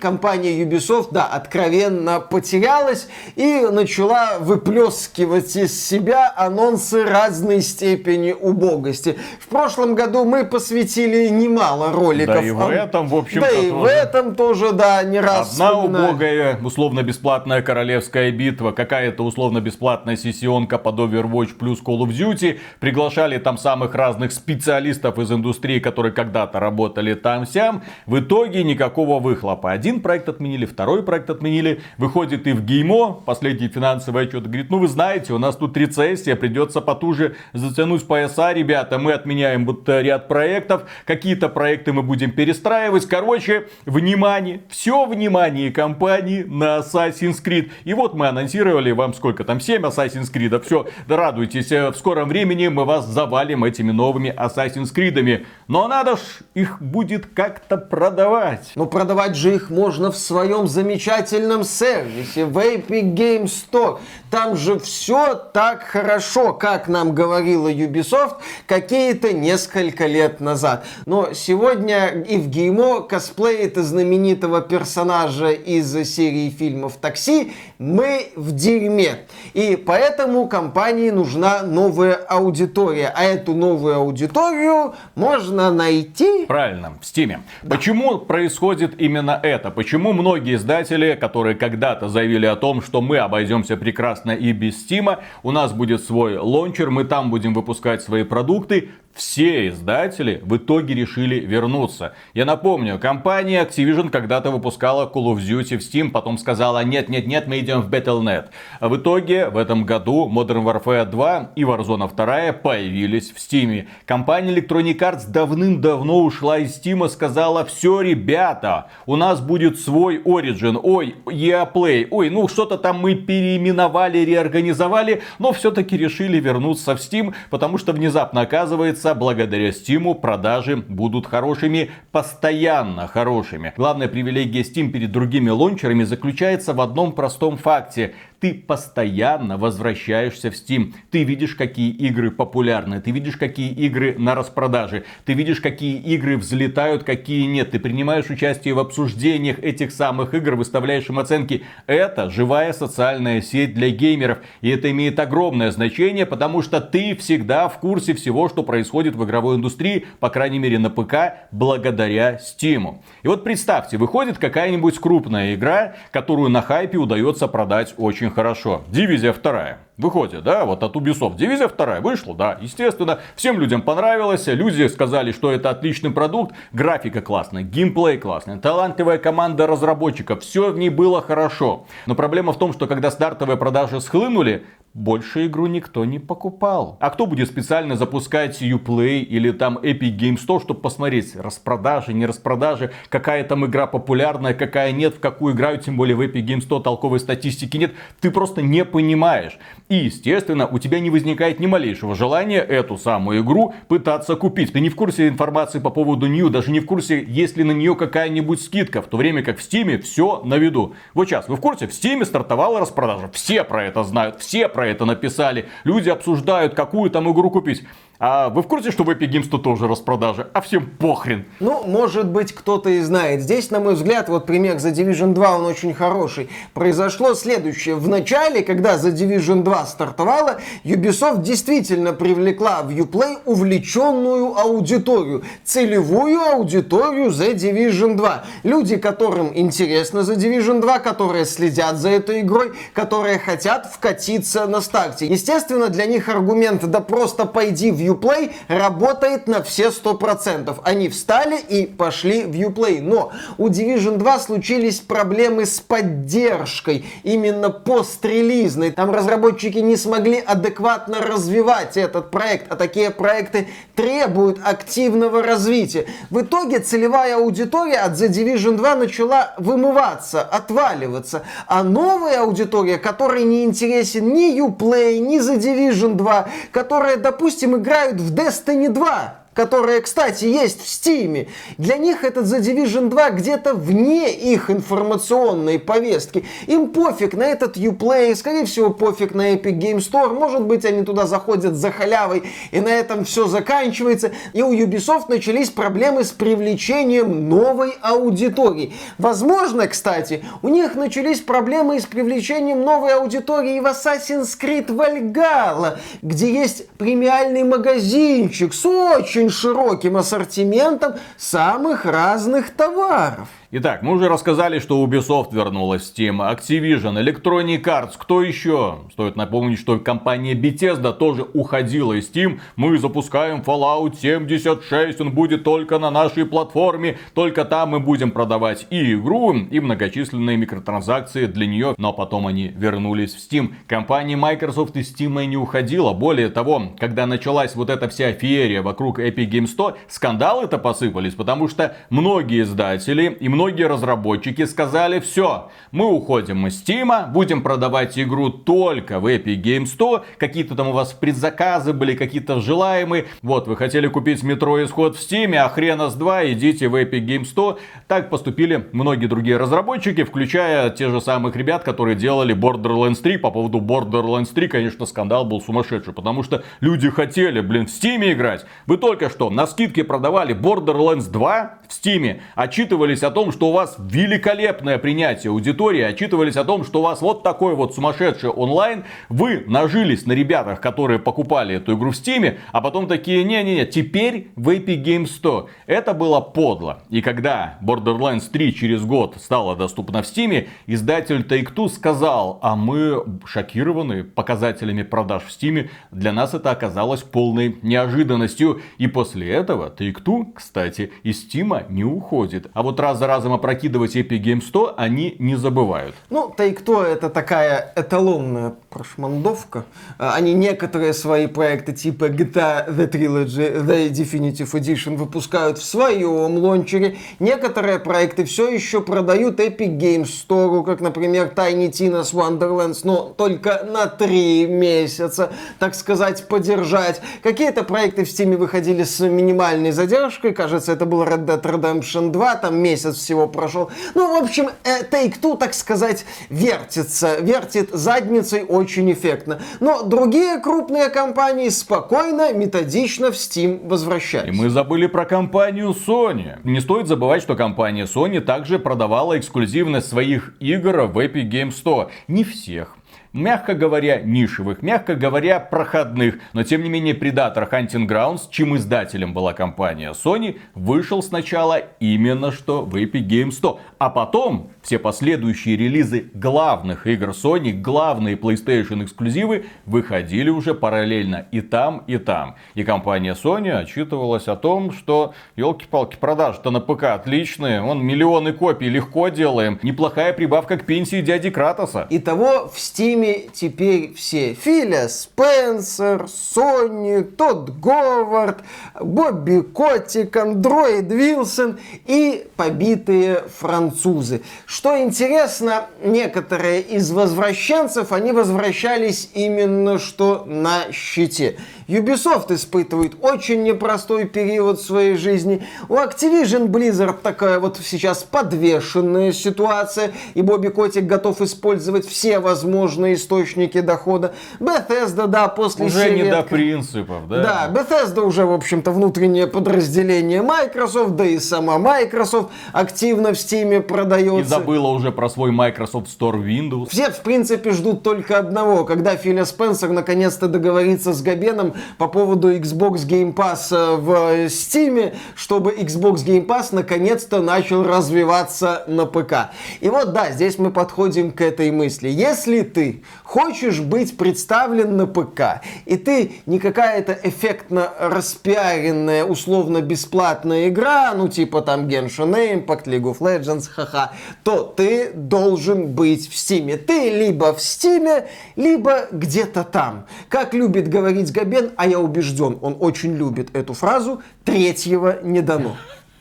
компания 0.00 0.62
Ubisoft, 0.62 1.08
да, 1.10 1.24
откровенно 1.26 2.20
потерялась 2.20 3.08
и 3.36 3.66
начала 3.70 4.38
выплескивать 4.38 5.54
из 5.56 5.84
себя 5.84 6.32
анонсы 6.36 7.04
разной 7.04 7.60
степени 7.62 8.32
убогости. 8.32 9.18
В 9.40 9.48
прошлом 9.48 9.94
году 9.94 10.24
мы 10.24 10.44
посвятили 10.44 11.28
немало 11.28 11.92
роликов. 11.92 12.36
Да 12.36 12.42
и 12.42 12.50
в 12.50 12.68
этом, 12.68 13.08
в 13.08 13.14
общем 13.16 13.40
Да 13.40 13.50
и 13.50 13.70
тоже. 13.70 13.74
в 13.74 13.84
этом 13.84 14.34
тоже, 14.34 14.72
да, 14.72 15.02
не 15.02 15.20
раз 15.20 15.52
Одна 15.54 15.70
вспоминаю. 15.72 16.04
убогая, 16.10 16.58
условно-бесплатная 16.62 17.62
королевская 17.62 18.30
битва, 18.30 18.72
какая-то 18.72 19.24
условно-бесплатная 19.24 20.16
сессионка 20.16 20.78
под 20.78 20.96
Overwatch 20.98 21.54
плюс 21.58 21.80
Call 21.82 21.98
of 22.00 22.10
Duty. 22.10 22.58
Приглашали 22.80 23.38
там 23.38 23.58
самых 23.58 23.94
разных 23.94 24.32
специалистов 24.32 25.18
из 25.18 25.30
индустрии, 25.32 25.80
которые 25.80 26.12
когда-то 26.12 26.60
работали 26.60 27.14
там-сям. 27.14 27.82
В 28.06 28.20
итоге 28.20 28.62
никакого 28.64 29.18
выхлопа 29.18 29.57
выхлопа. 29.58 29.72
Один 29.72 30.00
проект 30.00 30.28
отменили, 30.28 30.66
второй 30.66 31.02
проект 31.02 31.30
отменили. 31.30 31.80
Выходит 31.98 32.46
и 32.46 32.52
в 32.52 32.64
ГИМО, 32.64 33.22
последний 33.24 33.68
финансовый 33.68 34.24
отчет, 34.24 34.44
говорит, 34.44 34.70
ну 34.70 34.78
вы 34.78 34.88
знаете, 34.88 35.32
у 35.32 35.38
нас 35.38 35.56
тут 35.56 35.76
рецессия, 35.76 36.36
придется 36.36 36.80
потуже 36.80 37.36
затянуть 37.52 38.06
пояса, 38.06 38.52
ребята, 38.52 38.98
мы 38.98 39.12
отменяем 39.12 39.66
вот 39.66 39.88
э, 39.88 40.02
ряд 40.02 40.28
проектов, 40.28 40.82
какие-то 41.04 41.48
проекты 41.48 41.92
мы 41.92 42.02
будем 42.02 42.30
перестраивать. 42.30 43.06
Короче, 43.06 43.68
внимание, 43.86 44.60
все 44.68 45.06
внимание 45.06 45.70
компании 45.70 46.44
на 46.44 46.78
Assassin's 46.78 47.42
Creed. 47.44 47.70
И 47.84 47.94
вот 47.94 48.14
мы 48.14 48.28
анонсировали 48.28 48.92
вам 48.92 49.14
сколько 49.14 49.44
там, 49.44 49.60
7 49.60 49.82
Assassin's 49.82 50.32
Creed. 50.32 50.60
Все, 50.64 50.86
да 51.06 51.16
радуйтесь, 51.16 51.72
э, 51.72 51.90
в 51.90 51.96
скором 51.96 52.28
времени 52.28 52.68
мы 52.68 52.84
вас 52.84 53.06
завалим 53.06 53.64
этими 53.64 53.92
новыми 53.92 54.34
Assassin's 54.36 54.94
Creed. 54.94 55.44
Но 55.68 55.88
надо 55.88 56.16
ж 56.16 56.20
их 56.54 56.80
будет 56.80 57.26
как-то 57.26 57.76
продавать. 57.76 58.72
Ну 58.74 58.86
продавать 58.86 59.36
же 59.38 59.54
их 59.54 59.70
можно 59.70 60.10
в 60.10 60.18
своем 60.18 60.66
замечательном 60.66 61.64
сервисе 61.64 62.44
в 62.44 62.58
Epic 62.58 63.14
Game 63.14 63.44
Store. 63.44 64.00
Там 64.30 64.56
же 64.56 64.78
все 64.78 65.34
так 65.34 65.84
хорошо, 65.84 66.52
как 66.52 66.88
нам 66.88 67.14
говорила 67.14 67.72
Ubisoft 67.72 68.36
какие-то 68.66 69.32
несколько 69.32 70.06
лет 70.06 70.40
назад. 70.40 70.84
Но 71.06 71.32
сегодня 71.32 72.08
и 72.08 72.36
в 72.36 72.48
Геймо 72.48 73.00
косплеит 73.00 73.76
знаменитого 73.76 74.60
персонажа 74.60 75.50
из 75.50 75.92
серии 76.08 76.50
фильмов 76.50 76.96
«Такси» 77.00 77.52
мы 77.78 78.32
в 78.34 78.52
дерьме. 78.54 79.20
И 79.54 79.76
поэтому 79.76 80.48
компании 80.48 81.10
нужна 81.10 81.62
новая 81.62 82.14
аудитория. 82.14 83.12
А 83.14 83.24
эту 83.24 83.54
новую 83.54 83.94
аудиторию 83.94 84.94
можно 85.14 85.70
найти... 85.70 86.46
Правильно, 86.46 86.94
в 87.00 87.06
Стиме. 87.06 87.40
Да. 87.62 87.76
Почему 87.76 88.18
происходит 88.18 89.00
именно 89.00 89.27
это. 89.32 89.70
Почему 89.70 90.12
многие 90.12 90.54
издатели, 90.54 91.16
которые 91.20 91.54
когда-то 91.54 92.08
заявили 92.08 92.46
о 92.46 92.56
том, 92.56 92.82
что 92.82 93.00
мы 93.00 93.18
обойдемся 93.18 93.76
прекрасно 93.76 94.30
и 94.30 94.52
без 94.52 94.80
Стима, 94.80 95.20
у 95.42 95.50
нас 95.50 95.72
будет 95.72 96.02
свой 96.02 96.36
лончер, 96.36 96.90
мы 96.90 97.04
там 97.04 97.30
будем 97.30 97.54
выпускать 97.54 98.02
свои 98.02 98.22
продукты, 98.22 98.90
все 99.18 99.68
издатели 99.68 100.40
в 100.44 100.56
итоге 100.56 100.94
решили 100.94 101.40
вернуться. 101.40 102.14
Я 102.34 102.44
напомню, 102.44 102.98
компания 103.00 103.64
Activision 103.64 104.10
когда-то 104.10 104.52
выпускала 104.52 105.10
Call 105.12 105.34
of 105.34 105.38
Duty 105.38 105.76
в 105.76 105.80
Steam, 105.80 106.10
потом 106.10 106.38
сказала 106.38 106.84
нет-нет-нет, 106.84 107.48
мы 107.48 107.58
идем 107.58 107.82
в 107.82 107.90
Battle.net. 107.90 108.46
А 108.78 108.88
в 108.88 108.96
итоге 108.96 109.48
в 109.48 109.56
этом 109.56 109.84
году 109.84 110.30
Modern 110.32 110.62
Warfare 110.62 111.04
2 111.04 111.50
и 111.56 111.62
Warzone 111.62 112.14
2 112.14 112.52
появились 112.52 113.32
в 113.32 113.36
Steam. 113.38 113.88
Компания 114.06 114.54
Electronic 114.54 114.98
Arts 114.98 115.28
давным-давно 115.28 116.20
ушла 116.20 116.58
из 116.58 116.78
Steam 116.78 117.08
сказала, 117.08 117.64
все, 117.64 118.00
ребята, 118.00 118.86
у 119.06 119.16
нас 119.16 119.40
будет 119.40 119.80
свой 119.80 120.18
Origin, 120.18 120.78
ой, 120.80 121.16
EA 121.26 121.68
Play, 121.72 122.06
ой, 122.10 122.30
ну 122.30 122.46
что-то 122.46 122.78
там 122.78 123.00
мы 123.00 123.16
переименовали, 123.16 124.18
реорганизовали, 124.18 125.22
но 125.40 125.52
все-таки 125.52 125.96
решили 125.96 126.38
вернуться 126.38 126.94
в 126.94 127.00
Steam, 127.00 127.34
потому 127.50 127.78
что 127.78 127.92
внезапно 127.92 128.42
оказывается, 128.42 129.07
месяца 129.08 129.14
благодаря 129.14 129.70
Steam 129.70 130.14
продажи 130.14 130.76
будут 130.76 131.26
хорошими, 131.26 131.90
постоянно 132.12 133.06
хорошими. 133.06 133.72
Главная 133.76 134.08
привилегия 134.08 134.62
Steam 134.62 134.90
перед 134.90 135.12
другими 135.12 135.50
лончерами 135.50 136.04
заключается 136.04 136.74
в 136.74 136.80
одном 136.80 137.12
простом 137.12 137.56
факте 137.56 138.14
ты 138.40 138.54
постоянно 138.54 139.56
возвращаешься 139.56 140.50
в 140.50 140.54
Steam. 140.54 140.94
Ты 141.10 141.24
видишь, 141.24 141.54
какие 141.54 141.90
игры 141.90 142.30
популярны, 142.30 143.00
ты 143.00 143.10
видишь, 143.10 143.36
какие 143.36 143.72
игры 143.72 144.14
на 144.18 144.34
распродаже, 144.34 145.04
ты 145.24 145.32
видишь, 145.32 145.60
какие 145.60 145.96
игры 145.98 146.36
взлетают, 146.36 147.04
какие 147.04 147.46
нет. 147.46 147.72
Ты 147.72 147.78
принимаешь 147.78 148.30
участие 148.30 148.74
в 148.74 148.78
обсуждениях 148.78 149.58
этих 149.58 149.90
самых 149.92 150.34
игр, 150.34 150.54
выставляешь 150.54 151.08
им 151.08 151.18
оценки. 151.18 151.62
Это 151.86 152.30
живая 152.30 152.72
социальная 152.72 153.40
сеть 153.42 153.74
для 153.74 153.90
геймеров. 153.90 154.38
И 154.60 154.68
это 154.70 154.90
имеет 154.90 155.18
огромное 155.18 155.70
значение, 155.70 156.26
потому 156.26 156.62
что 156.62 156.80
ты 156.80 157.16
всегда 157.16 157.68
в 157.68 157.80
курсе 157.80 158.14
всего, 158.14 158.48
что 158.48 158.62
происходит 158.62 158.97
в 159.06 159.24
игровой 159.24 159.56
индустрии, 159.56 160.06
по 160.20 160.30
крайней 160.30 160.58
мере 160.58 160.78
на 160.78 160.90
ПК, 160.90 161.48
благодаря 161.52 162.36
Steam. 162.36 162.96
И 163.22 163.28
вот 163.28 163.44
представьте, 163.44 163.96
выходит 163.96 164.38
какая-нибудь 164.38 164.98
крупная 164.98 165.54
игра, 165.54 165.94
которую 166.10 166.48
на 166.48 166.62
хайпе 166.62 166.98
удается 166.98 167.48
продать 167.48 167.94
очень 167.96 168.30
хорошо. 168.30 168.82
Дивизия 168.88 169.32
вторая. 169.32 169.78
Выходит, 169.98 170.44
да, 170.44 170.64
вот 170.64 170.84
от 170.84 170.94
Ubisoft. 170.94 171.36
Дивизия 171.36 171.66
вторая 171.66 172.00
вышла, 172.00 172.32
да, 172.32 172.56
естественно. 172.60 173.18
Всем 173.34 173.58
людям 173.58 173.82
понравилось. 173.82 174.46
Люди 174.46 174.86
сказали, 174.86 175.32
что 175.32 175.50
это 175.50 175.70
отличный 175.70 176.12
продукт. 176.12 176.54
Графика 176.72 177.20
классная, 177.20 177.64
геймплей 177.64 178.16
классный, 178.16 178.60
талантливая 178.60 179.18
команда 179.18 179.66
разработчиков. 179.66 180.42
Все 180.42 180.70
в 180.70 180.78
ней 180.78 180.88
было 180.88 181.20
хорошо. 181.20 181.86
Но 182.06 182.14
проблема 182.14 182.52
в 182.52 182.58
том, 182.58 182.72
что 182.72 182.86
когда 182.86 183.10
стартовые 183.10 183.56
продажи 183.56 184.00
схлынули, 184.00 184.66
больше 184.98 185.46
игру 185.46 185.66
никто 185.66 186.04
не 186.04 186.18
покупал. 186.18 186.96
А 187.00 187.10
кто 187.10 187.26
будет 187.26 187.48
специально 187.48 187.96
запускать 187.96 188.60
Uplay 188.60 189.20
или 189.20 189.52
там 189.52 189.78
Epic 189.78 190.18
Games 190.18 190.38
Store, 190.44 190.60
чтобы 190.60 190.80
посмотреть 190.80 191.36
распродажи, 191.36 192.12
не 192.12 192.26
распродажи, 192.26 192.90
какая 193.08 193.44
там 193.44 193.64
игра 193.64 193.86
популярная, 193.86 194.54
какая 194.54 194.92
нет, 194.92 195.14
в 195.14 195.20
какую 195.20 195.54
играют, 195.54 195.84
тем 195.84 195.96
более 195.96 196.16
в 196.16 196.20
Epic 196.20 196.44
Games 196.44 196.68
Store 196.68 196.82
толковой 196.82 197.20
статистики 197.20 197.76
нет. 197.76 197.92
Ты 198.20 198.30
просто 198.30 198.60
не 198.60 198.84
понимаешь. 198.84 199.58
И, 199.88 199.96
естественно, 199.96 200.66
у 200.66 200.78
тебя 200.78 200.98
не 200.98 201.10
возникает 201.10 201.60
ни 201.60 201.66
малейшего 201.66 202.14
желания 202.14 202.60
эту 202.60 202.98
самую 202.98 203.42
игру 203.42 203.74
пытаться 203.86 204.34
купить. 204.34 204.72
Ты 204.72 204.80
не 204.80 204.88
в 204.88 204.96
курсе 204.96 205.28
информации 205.28 205.78
по 205.78 205.90
поводу 205.90 206.26
нее, 206.26 206.50
даже 206.50 206.72
не 206.72 206.80
в 206.80 206.86
курсе, 206.86 207.24
есть 207.24 207.56
ли 207.56 207.62
на 207.62 207.72
нее 207.72 207.94
какая-нибудь 207.94 208.60
скидка, 208.60 209.00
в 209.00 209.06
то 209.06 209.16
время 209.16 209.42
как 209.42 209.58
в 209.58 209.60
Steam 209.60 209.98
все 210.02 210.42
на 210.44 210.54
виду. 210.54 210.94
Вот 211.14 211.28
сейчас, 211.28 211.48
вы 211.48 211.56
в 211.56 211.60
курсе, 211.60 211.86
в 211.86 211.90
Steam 211.90 212.24
стартовала 212.24 212.80
распродажа. 212.80 213.30
Все 213.32 213.62
про 213.62 213.84
это 213.84 214.02
знают, 214.02 214.40
все 214.40 214.68
про 214.68 214.87
это 214.90 215.04
написали. 215.04 215.68
Люди 215.84 216.08
обсуждают, 216.08 216.74
какую 216.74 217.10
там 217.10 217.30
игру 217.32 217.50
купить. 217.50 217.84
А 218.20 218.48
вы 218.48 218.62
в 218.62 218.66
курсе, 218.66 218.90
что 218.90 219.04
в 219.04 219.10
Epic 219.10 219.30
Games 219.30 219.48
тут 219.48 219.62
тоже 219.62 219.86
распродажа? 219.86 220.48
А 220.52 220.60
всем 220.60 220.90
похрен. 220.98 221.44
Ну, 221.60 221.84
может 221.86 222.26
быть, 222.26 222.52
кто-то 222.52 222.90
и 222.90 223.00
знает. 223.00 223.42
Здесь, 223.42 223.70
на 223.70 223.78
мой 223.78 223.94
взгляд, 223.94 224.28
вот 224.28 224.44
пример 224.44 224.74
The 224.78 224.92
Division 224.92 225.34
2, 225.34 225.56
он 225.56 225.64
очень 225.66 225.94
хороший. 225.94 226.50
Произошло 226.74 227.34
следующее. 227.34 227.94
В 227.94 228.08
начале, 228.08 228.62
когда 228.62 228.96
The 228.96 229.12
Division 229.12 229.62
2 229.62 229.86
стартовала, 229.86 230.58
Ubisoft 230.82 231.42
действительно 231.42 232.12
привлекла 232.12 232.82
в 232.82 232.90
Uplay 232.90 233.38
увлеченную 233.44 234.58
аудиторию. 234.58 235.44
Целевую 235.62 236.40
аудиторию 236.40 237.30
The 237.30 237.54
Division 237.54 238.16
2. 238.16 238.44
Люди, 238.64 238.96
которым 238.96 239.56
интересно 239.56 240.20
The 240.20 240.34
Division 240.34 240.80
2, 240.80 240.98
которые 240.98 241.44
следят 241.44 241.98
за 241.98 242.08
этой 242.08 242.40
игрой, 242.40 242.72
которые 242.94 243.38
хотят 243.38 243.86
вкатиться 243.86 244.66
на 244.66 244.80
старте. 244.80 245.26
Естественно, 245.26 245.88
для 245.88 246.06
них 246.06 246.28
аргумент 246.28 246.84
«да 246.84 246.98
просто 246.98 247.44
пойди 247.44 247.92
в 247.92 248.07
Uplay» 248.08 248.52
работает 248.68 249.46
на 249.46 249.62
все 249.62 249.88
100%. 249.88 250.78
Они 250.82 251.08
встали 251.08 251.58
и 251.58 251.86
пошли 251.86 252.44
в 252.44 252.52
Uplay. 252.52 253.00
Но 253.00 253.32
у 253.56 253.68
Division 253.68 254.16
2 254.16 254.38
случились 254.40 255.00
проблемы 255.00 255.66
с 255.66 255.80
поддержкой, 255.80 257.04
именно 257.22 257.70
пострелизной. 257.70 258.90
Там 258.90 259.10
разработчики 259.10 259.78
не 259.78 259.96
смогли 259.96 260.38
адекватно 260.38 261.20
развивать 261.20 261.96
этот 261.96 262.30
проект, 262.30 262.70
а 262.72 262.76
такие 262.76 263.10
проекты 263.10 263.68
требуют 263.94 264.60
активного 264.62 265.42
развития. 265.42 266.06
В 266.30 266.42
итоге 266.42 266.80
целевая 266.80 267.36
аудитория 267.36 267.98
от 267.98 268.12
The 268.12 268.28
Division 268.28 268.76
2 268.76 268.94
начала 268.96 269.54
вымываться, 269.58 270.42
отваливаться, 270.42 271.42
а 271.66 271.82
новая 271.82 272.40
аудитория, 272.42 272.98
которой 272.98 273.44
не 273.44 273.64
интересен 273.64 274.32
ни 274.32 274.60
Uplay, 274.60 275.18
ни 275.18 275.38
The 275.38 275.58
Division 275.58 276.14
2, 276.14 276.48
которая, 276.72 277.16
допустим, 277.16 277.82
играют 277.98 278.20
в 278.20 278.34
Destiny 278.34 278.88
2, 278.88 279.34
которая, 279.58 280.00
кстати, 280.02 280.44
есть 280.44 280.80
в 280.84 280.88
Стиме, 280.88 281.48
для 281.78 281.96
них 281.96 282.22
этот 282.22 282.46
The 282.46 282.60
Division 282.60 283.08
2 283.08 283.30
где-то 283.30 283.74
вне 283.74 284.32
их 284.32 284.70
информационной 284.70 285.80
повестки. 285.80 286.44
Им 286.68 286.90
пофиг 286.90 287.34
на 287.34 287.42
этот 287.42 287.76
Uplay, 287.76 288.36
скорее 288.36 288.66
всего, 288.66 288.90
пофиг 288.90 289.34
на 289.34 289.54
Epic 289.54 289.76
Game 289.76 289.96
Store. 289.96 290.32
Может 290.32 290.62
быть, 290.62 290.84
они 290.84 291.02
туда 291.02 291.26
заходят 291.26 291.74
за 291.74 291.90
халявой, 291.90 292.44
и 292.70 292.78
на 292.78 292.90
этом 292.90 293.24
все 293.24 293.48
заканчивается. 293.48 294.30
И 294.52 294.62
у 294.62 294.72
Ubisoft 294.72 295.24
начались 295.28 295.70
проблемы 295.70 296.22
с 296.22 296.30
привлечением 296.30 297.48
новой 297.48 297.94
аудитории. 298.00 298.92
Возможно, 299.18 299.88
кстати, 299.88 300.44
у 300.62 300.68
них 300.68 300.94
начались 300.94 301.40
проблемы 301.40 301.98
с 301.98 302.06
привлечением 302.06 302.84
новой 302.84 303.12
аудитории 303.14 303.80
в 303.80 303.86
Assassin's 303.86 304.56
Creed 304.56 304.86
Valhalla, 304.86 305.98
где 306.22 306.52
есть 306.52 306.88
премиальный 306.90 307.64
магазинчик 307.64 308.72
с 308.72 308.86
очень 308.86 309.47
очень 309.48 309.50
широким 309.50 310.16
ассортиментом 310.16 311.14
самых 311.36 312.04
разных 312.04 312.70
товаров. 312.70 313.48
Итак, 313.70 314.02
мы 314.02 314.14
уже 314.14 314.30
рассказали, 314.30 314.78
что 314.78 315.04
Ubisoft 315.04 315.54
вернулась 315.54 316.00
в 316.00 316.18
Steam, 316.18 316.38
Activision, 316.38 317.22
Electronic 317.22 317.82
Arts, 317.82 318.12
кто 318.16 318.40
еще? 318.40 319.00
Стоит 319.12 319.36
напомнить, 319.36 319.78
что 319.78 319.98
компания 319.98 320.54
Bethesda 320.54 321.12
тоже 321.12 321.46
уходила 321.52 322.14
из 322.14 322.30
Steam. 322.30 322.60
Мы 322.76 322.96
запускаем 322.96 323.60
Fallout 323.60 324.16
76, 324.18 325.20
он 325.20 325.32
будет 325.32 325.64
только 325.64 325.98
на 325.98 326.10
нашей 326.10 326.46
платформе, 326.46 327.18
только 327.34 327.66
там 327.66 327.90
мы 327.90 328.00
будем 328.00 328.30
продавать 328.30 328.86
и 328.88 329.12
игру, 329.12 329.54
и 329.54 329.80
многочисленные 329.80 330.56
микротранзакции 330.56 331.44
для 331.44 331.66
нее. 331.66 331.94
Но 331.98 332.14
потом 332.14 332.46
они 332.46 332.68
вернулись 332.68 333.34
в 333.34 333.38
Steam. 333.38 333.74
Компания 333.86 334.36
Microsoft 334.36 334.96
из 334.96 335.14
Steam 335.14 335.44
не 335.44 335.58
уходила. 335.58 336.14
Более 336.14 336.48
того, 336.48 336.94
когда 336.98 337.26
началась 337.26 337.76
вот 337.76 337.90
эта 337.90 338.08
вся 338.08 338.32
феерия 338.32 338.80
вокруг 338.80 339.18
Epic 339.18 339.50
Games 339.50 339.66
100, 339.66 339.98
скандалы-то 340.08 340.78
посыпались, 340.78 341.34
потому 341.34 341.68
что 341.68 341.94
многие 342.08 342.62
издатели 342.62 343.36
и 343.38 343.48
многие 343.50 343.57
разработчики 343.66 344.64
сказали, 344.64 345.20
все, 345.20 345.70
мы 345.90 346.06
уходим 346.06 346.66
из 346.66 346.82
Steam, 346.82 347.32
будем 347.32 347.62
продавать 347.62 348.18
игру 348.18 348.50
только 348.50 349.20
в 349.20 349.26
Epic 349.26 349.62
Games 349.62 349.86
100, 349.86 350.24
какие-то 350.38 350.74
там 350.74 350.88
у 350.88 350.92
вас 350.92 351.12
предзаказы 351.12 351.92
были, 351.92 352.14
какие-то 352.14 352.60
желаемые, 352.60 353.26
вот, 353.42 353.66
вы 353.68 353.76
хотели 353.76 354.08
купить 354.08 354.42
метро 354.42 354.82
исход 354.84 355.16
в 355.16 355.20
Steam, 355.20 355.54
а 355.56 355.68
хрена 355.68 356.10
с 356.10 356.14
два, 356.14 356.44
идите 356.50 356.88
в 356.88 356.94
Epic 356.94 357.24
Games 357.24 357.44
100. 357.46 357.78
Так 358.06 358.30
поступили 358.30 358.88
многие 358.92 359.26
другие 359.26 359.56
разработчики, 359.56 360.24
включая 360.24 360.90
те 360.90 361.08
же 361.08 361.20
самых 361.20 361.56
ребят, 361.56 361.84
которые 361.84 362.16
делали 362.16 362.54
Borderlands 362.54 363.22
3. 363.22 363.38
По 363.38 363.50
поводу 363.50 363.78
Borderlands 363.78 364.52
3, 364.52 364.68
конечно, 364.68 365.06
скандал 365.06 365.44
был 365.44 365.60
сумасшедший, 365.60 366.12
потому 366.12 366.42
что 366.42 366.62
люди 366.80 367.10
хотели, 367.10 367.60
блин, 367.60 367.86
в 367.86 367.90
Steam 367.90 368.32
играть. 368.32 368.64
Вы 368.86 368.96
только 368.96 369.30
что 369.30 369.50
на 369.50 369.66
скидке 369.66 370.04
продавали 370.04 370.54
Borderlands 370.54 371.30
2 371.30 371.78
в 371.88 371.92
Steam, 371.92 372.40
отчитывались 372.54 373.22
о 373.22 373.30
том, 373.30 373.47
том, 373.48 373.52
что 373.52 373.68
у 373.68 373.72
вас 373.72 373.96
великолепное 373.98 374.98
принятие 374.98 375.50
аудитории, 375.50 376.02
отчитывались 376.02 376.56
о 376.56 376.64
том, 376.64 376.84
что 376.84 377.00
у 377.00 377.02
вас 377.02 377.22
вот 377.22 377.42
такой 377.42 377.74
вот 377.74 377.94
сумасшедший 377.94 378.50
онлайн, 378.50 379.04
вы 379.30 379.64
нажились 379.66 380.26
на 380.26 380.32
ребятах, 380.32 380.80
которые 380.80 381.18
покупали 381.18 381.76
эту 381.76 381.96
игру 381.96 382.10
в 382.10 382.16
Стиме, 382.16 382.58
а 382.72 382.80
потом 382.80 383.06
такие, 383.06 383.44
не-не-не, 383.44 383.86
теперь 383.86 384.48
в 384.56 384.68
Epic 384.68 385.02
Games 385.02 385.28
100. 385.28 385.68
Это 385.86 386.12
было 386.12 386.40
подло. 386.40 387.02
И 387.08 387.22
когда 387.22 387.78
Borderlands 387.82 388.50
3 388.50 388.74
через 388.74 389.02
год 389.04 389.36
стала 389.38 389.76
доступна 389.76 390.22
в 390.22 390.26
Стиме, 390.26 390.68
издатель 390.86 391.40
Take-Two 391.40 391.88
сказал, 391.88 392.58
а 392.60 392.76
мы 392.76 393.24
шокированы 393.46 394.24
показателями 394.24 395.04
продаж 395.04 395.44
в 395.44 395.52
Стиме, 395.52 395.88
для 396.10 396.32
нас 396.32 396.52
это 396.52 396.70
оказалось 396.70 397.22
полной 397.22 397.78
неожиданностью. 397.82 398.82
И 398.98 399.06
после 399.06 399.50
этого 399.50 399.88
Take-Two, 399.96 400.52
кстати, 400.54 401.12
из 401.22 401.40
Стима 401.40 401.84
не 401.88 402.04
уходит. 402.04 402.70
А 402.74 402.82
вот 402.82 403.00
раз 403.00 403.18
за 403.18 403.26
разом 403.38 403.52
опрокидывать 403.52 404.16
Epic 404.16 404.42
Game 404.42 404.60
100 404.60 404.94
они 404.96 405.36
не 405.38 405.54
забывают. 405.54 406.16
Ну, 406.28 406.52
Take-Two 406.56 407.04
это 407.04 407.30
такая 407.30 407.92
эталонная 407.94 408.74
прошмандовка. 408.90 409.84
А, 410.18 410.34
они 410.34 410.54
некоторые 410.54 411.12
свои 411.12 411.46
проекты 411.46 411.92
типа 411.92 412.30
GTA 412.30 412.88
The 412.88 413.08
Trilogy, 413.08 413.86
The 413.86 414.10
Definitive 414.10 414.72
Edition 414.72 415.16
выпускают 415.16 415.78
в 415.78 415.84
своем 415.84 416.56
лончере. 416.56 417.16
Некоторые 417.38 418.00
проекты 418.00 418.44
все 418.44 418.68
еще 418.68 419.02
продают 419.02 419.60
Epic 419.60 419.96
Games 419.98 420.30
Store, 420.48 420.84
как, 420.84 421.00
например, 421.00 421.52
Tiny 421.54 421.90
Tina's 421.90 422.34
Wonderlands, 422.34 423.02
но 423.04 423.34
только 423.36 423.84
на 423.84 424.06
три 424.06 424.66
месяца, 424.66 425.52
так 425.78 425.94
сказать, 425.94 426.48
подержать. 426.48 427.20
Какие-то 427.44 427.84
проекты 427.84 428.24
в 428.24 428.28
Steam 428.28 428.56
выходили 428.56 429.04
с 429.04 429.20
минимальной 429.20 429.92
задержкой, 429.92 430.52
кажется, 430.52 430.90
это 430.90 431.06
был 431.06 431.22
Red 431.22 431.46
Dead 431.46 431.62
Redemption 431.62 432.32
2, 432.32 432.56
там 432.56 432.78
месяц 432.78 433.27
всего 433.28 433.46
прошел. 433.46 433.90
Ну, 434.14 434.40
в 434.40 434.42
общем, 434.42 434.70
э, 434.84 435.02
Take-Two, 435.02 435.58
так 435.58 435.74
сказать, 435.74 436.24
вертится, 436.48 437.36
вертит 437.40 437.90
задницей 437.90 438.64
очень 438.64 439.12
эффектно. 439.12 439.60
Но 439.80 440.02
другие 440.02 440.58
крупные 440.60 441.10
компании 441.10 441.68
спокойно, 441.68 442.54
методично 442.54 443.30
в 443.30 443.34
Steam 443.34 443.86
возвращались. 443.86 444.54
И 444.54 444.58
мы 444.58 444.70
забыли 444.70 445.08
про 445.08 445.26
компанию 445.26 445.90
Sony. 445.90 446.58
Не 446.64 446.80
стоит 446.80 447.06
забывать, 447.06 447.42
что 447.42 447.54
компания 447.54 448.06
Sony 448.06 448.40
также 448.40 448.78
продавала 448.78 449.38
эксклюзивность 449.38 450.08
своих 450.08 450.54
игр 450.58 451.02
в 451.02 451.18
Epic 451.18 451.50
Games 451.50 451.72
100. 451.72 452.10
Не 452.28 452.44
всех 452.44 452.96
мягко 453.32 453.74
говоря, 453.74 454.20
нишевых, 454.20 454.82
мягко 454.82 455.14
говоря, 455.14 455.60
проходных. 455.60 456.36
Но 456.52 456.62
тем 456.62 456.82
не 456.82 456.90
менее, 456.90 457.14
Predator 457.14 457.70
Hunting 457.70 458.06
Grounds, 458.06 458.42
чьим 458.50 458.76
издателем 458.76 459.32
была 459.34 459.52
компания 459.52 460.12
Sony, 460.12 460.58
вышел 460.74 461.22
сначала 461.22 461.82
именно 462.00 462.52
что 462.52 462.84
в 462.84 462.94
Epic 462.96 463.26
Games 463.26 463.52
100. 463.52 463.80
А 463.98 464.10
потом 464.10 464.70
все 464.88 464.98
последующие 464.98 465.76
релизы 465.76 466.30
главных 466.32 467.06
игр 467.06 467.28
Sony, 467.32 467.72
главные 467.72 468.36
PlayStation 468.36 469.04
эксклюзивы 469.04 469.66
выходили 469.84 470.48
уже 470.48 470.72
параллельно 470.72 471.46
и 471.52 471.60
там, 471.60 472.04
и 472.06 472.16
там. 472.16 472.56
И 472.74 472.84
компания 472.84 473.34
Sony 473.34 473.70
отчитывалась 473.70 474.48
о 474.48 474.56
том, 474.56 474.92
что 474.92 475.34
елки-палки, 475.56 476.16
продажи-то 476.18 476.70
на 476.70 476.80
ПК 476.80 477.02
отличные, 477.02 477.82
он 477.82 478.02
миллионы 478.02 478.54
копий 478.54 478.88
легко 478.88 479.28
делаем, 479.28 479.78
неплохая 479.82 480.32
прибавка 480.32 480.78
к 480.78 480.86
пенсии 480.86 481.20
дяди 481.20 481.50
Кратоса. 481.50 482.06
Итого 482.08 482.68
в 482.72 482.98
ними 482.98 483.50
теперь 483.52 484.14
все. 484.14 484.54
Филя 484.54 485.10
Спенсер, 485.10 486.28
Сони, 486.28 487.24
Тодд 487.24 487.78
Говард, 487.78 488.60
Бобби 488.98 489.60
Котик, 489.60 490.34
Андроид 490.34 491.12
Вилсон 491.12 491.78
и 492.06 492.46
побитые 492.56 493.42
французы. 493.54 494.40
Что 494.78 494.96
интересно, 495.02 495.86
некоторые 496.04 496.82
из 496.82 497.10
возвращенцев, 497.10 498.12
они 498.12 498.30
возвращались 498.30 499.28
именно 499.34 499.98
что 499.98 500.44
на 500.46 500.92
щите. 500.92 501.58
Ubisoft 501.88 502.52
испытывает 502.54 503.14
очень 503.22 503.62
непростой 503.62 504.26
период 504.26 504.78
в 504.78 504.84
своей 504.84 505.16
жизни. 505.16 505.66
У 505.88 505.94
Activision 505.94 506.66
Blizzard 506.66 507.16
такая 507.22 507.58
вот 507.58 507.78
сейчас 507.82 508.24
подвешенная 508.24 509.32
ситуация, 509.32 510.12
и 510.34 510.42
Бобби 510.42 510.68
Котик 510.68 511.06
готов 511.06 511.40
использовать 511.40 512.06
все 512.06 512.40
возможные 512.40 513.14
источники 513.14 513.80
дохода. 513.80 514.34
Bethesda, 514.60 515.26
да, 515.26 515.48
после 515.48 515.86
Уже 515.86 515.98
серии 515.98 516.24
не 516.24 516.30
до 516.30 516.42
принципов, 516.42 517.26
да? 517.26 517.70
да, 517.72 517.82
Bethesda 517.82 518.20
уже, 518.20 518.44
в 518.44 518.52
общем-то, 518.52 518.90
внутреннее 518.90 519.46
подразделение 519.46 520.42
Microsoft, 520.42 521.16
да 521.16 521.24
и 521.24 521.38
сама 521.38 521.78
Microsoft 521.78 522.50
активно 522.72 523.32
в 523.32 523.36
Steam 523.36 523.80
продается. 523.80 524.40
И 524.40 524.44
забыла 524.44 524.88
уже 524.88 525.10
про 525.10 525.30
свой 525.30 525.52
Microsoft 525.52 526.08
Store 526.08 526.38
Windows. 526.38 526.90
Все, 526.90 527.10
в 527.10 527.22
принципе, 527.22 527.70
ждут 527.70 528.02
только 528.02 528.38
одного, 528.38 528.84
когда 528.84 529.16
Филя 529.16 529.46
Спенсер 529.46 529.88
наконец-то 529.88 530.48
договорится 530.48 531.14
с 531.14 531.22
Габеном 531.22 531.72
по 531.98 532.08
поводу 532.08 532.54
Xbox 532.54 533.06
Game 533.06 533.34
Pass 533.34 533.68
э, 533.70 533.96
в 533.96 534.46
Steam, 534.46 535.14
чтобы 535.34 535.72
Xbox 535.72 536.24
Game 536.24 536.46
Pass 536.46 536.68
наконец-то 536.72 537.40
начал 537.40 537.84
развиваться 537.84 538.84
на 538.86 539.06
ПК. 539.06 539.50
И 539.80 539.88
вот, 539.88 540.12
да, 540.12 540.30
здесь 540.30 540.58
мы 540.58 540.70
подходим 540.70 541.32
к 541.32 541.40
этой 541.40 541.70
мысли. 541.70 542.08
Если 542.08 542.62
ты 542.62 543.02
хочешь 543.24 543.80
быть 543.80 544.16
представлен 544.16 544.96
на 544.96 545.06
ПК, 545.06 545.62
и 545.84 545.96
ты 545.96 546.32
не 546.46 546.58
какая-то 546.58 547.18
эффектно 547.22 547.92
распиаренная, 547.98 549.24
условно 549.24 549.80
бесплатная 549.80 550.68
игра, 550.68 551.12
ну 551.14 551.28
типа 551.28 551.62
там 551.62 551.86
Genshin 551.86 552.66
Impact, 552.66 552.84
League 552.84 553.02
of 553.02 553.18
Legends, 553.18 553.68
ха-ха, 553.68 554.12
то 554.42 554.62
ты 554.62 555.12
должен 555.12 555.88
быть 555.88 556.28
в 556.30 556.36
Стиме. 556.36 556.76
Ты 556.76 557.10
либо 557.10 557.54
в 557.54 557.62
Стиме, 557.62 558.26
либо 558.56 559.06
где-то 559.10 559.64
там. 559.64 560.06
Как 560.28 560.54
любит 560.54 560.88
говорить 560.88 561.32
Габен, 561.32 561.67
а 561.76 561.86
я 561.86 561.98
убежден, 561.98 562.58
он 562.60 562.76
очень 562.78 563.16
любит 563.16 563.54
эту 563.56 563.74
фразу, 563.74 564.22
третьего 564.44 565.20
не 565.22 565.40
дано. 565.40 565.76